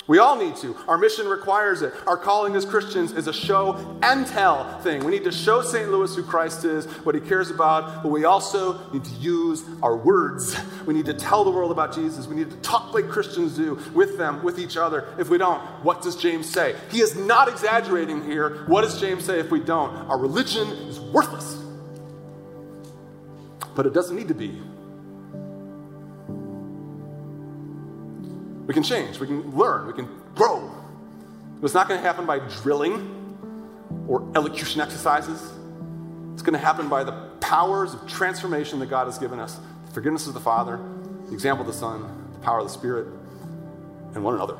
We 0.07 0.17
all 0.17 0.35
need 0.35 0.55
to. 0.57 0.75
Our 0.87 0.97
mission 0.97 1.27
requires 1.27 1.81
it. 1.81 1.93
Our 2.07 2.17
calling 2.17 2.55
as 2.55 2.65
Christians 2.65 3.11
is 3.11 3.27
a 3.27 3.33
show 3.33 3.99
and 4.01 4.25
tell 4.25 4.79
thing. 4.81 5.03
We 5.03 5.11
need 5.11 5.23
to 5.25 5.31
show 5.31 5.61
St. 5.61 5.89
Louis 5.91 6.15
who 6.15 6.23
Christ 6.23 6.65
is, 6.65 6.85
what 7.05 7.13
he 7.13 7.21
cares 7.21 7.51
about, 7.51 8.01
but 8.01 8.09
we 8.09 8.25
also 8.25 8.91
need 8.91 9.03
to 9.05 9.13
use 9.15 9.63
our 9.83 9.95
words. 9.95 10.55
We 10.85 10.95
need 10.95 11.05
to 11.05 11.13
tell 11.13 11.43
the 11.43 11.51
world 11.51 11.71
about 11.71 11.93
Jesus. 11.93 12.27
We 12.27 12.35
need 12.35 12.49
to 12.49 12.57
talk 12.57 12.93
like 12.93 13.07
Christians 13.07 13.55
do 13.55 13.79
with 13.93 14.17
them, 14.17 14.41
with 14.43 14.57
each 14.57 14.77
other. 14.77 15.07
If 15.19 15.29
we 15.29 15.37
don't, 15.37 15.61
what 15.83 16.01
does 16.01 16.15
James 16.15 16.51
say? 16.51 16.75
He 16.89 17.01
is 17.01 17.15
not 17.15 17.47
exaggerating 17.47 18.25
here. 18.25 18.65
What 18.65 18.81
does 18.81 18.99
James 18.99 19.23
say 19.23 19.39
if 19.39 19.51
we 19.51 19.59
don't? 19.59 19.95
Our 20.07 20.17
religion 20.17 20.67
is 20.67 20.99
worthless. 20.99 21.57
But 23.75 23.85
it 23.85 23.93
doesn't 23.93 24.15
need 24.15 24.27
to 24.29 24.33
be. 24.33 24.59
We 28.71 28.73
can 28.73 28.83
change, 28.83 29.19
we 29.19 29.27
can 29.27 29.51
learn, 29.51 29.85
we 29.85 29.91
can 29.91 30.07
grow. 30.33 30.71
It's 31.61 31.73
not 31.73 31.89
going 31.89 31.99
to 31.99 32.07
happen 32.07 32.25
by 32.25 32.39
drilling 32.39 33.35
or 34.07 34.25
elocution 34.33 34.79
exercises. 34.79 35.41
It's 36.31 36.41
going 36.41 36.53
to 36.53 36.65
happen 36.65 36.87
by 36.87 37.03
the 37.03 37.11
powers 37.41 37.93
of 37.93 38.07
transformation 38.07 38.79
that 38.79 38.85
God 38.85 39.07
has 39.07 39.17
given 39.17 39.41
us 39.41 39.59
the 39.87 39.91
forgiveness 39.91 40.25
of 40.27 40.33
the 40.33 40.39
Father, 40.39 40.79
the 41.27 41.33
example 41.33 41.67
of 41.67 41.67
the 41.67 41.77
Son, 41.77 42.29
the 42.31 42.39
power 42.39 42.59
of 42.59 42.65
the 42.65 42.71
Spirit, 42.71 43.07
and 44.15 44.23
one 44.23 44.35
another. 44.35 44.55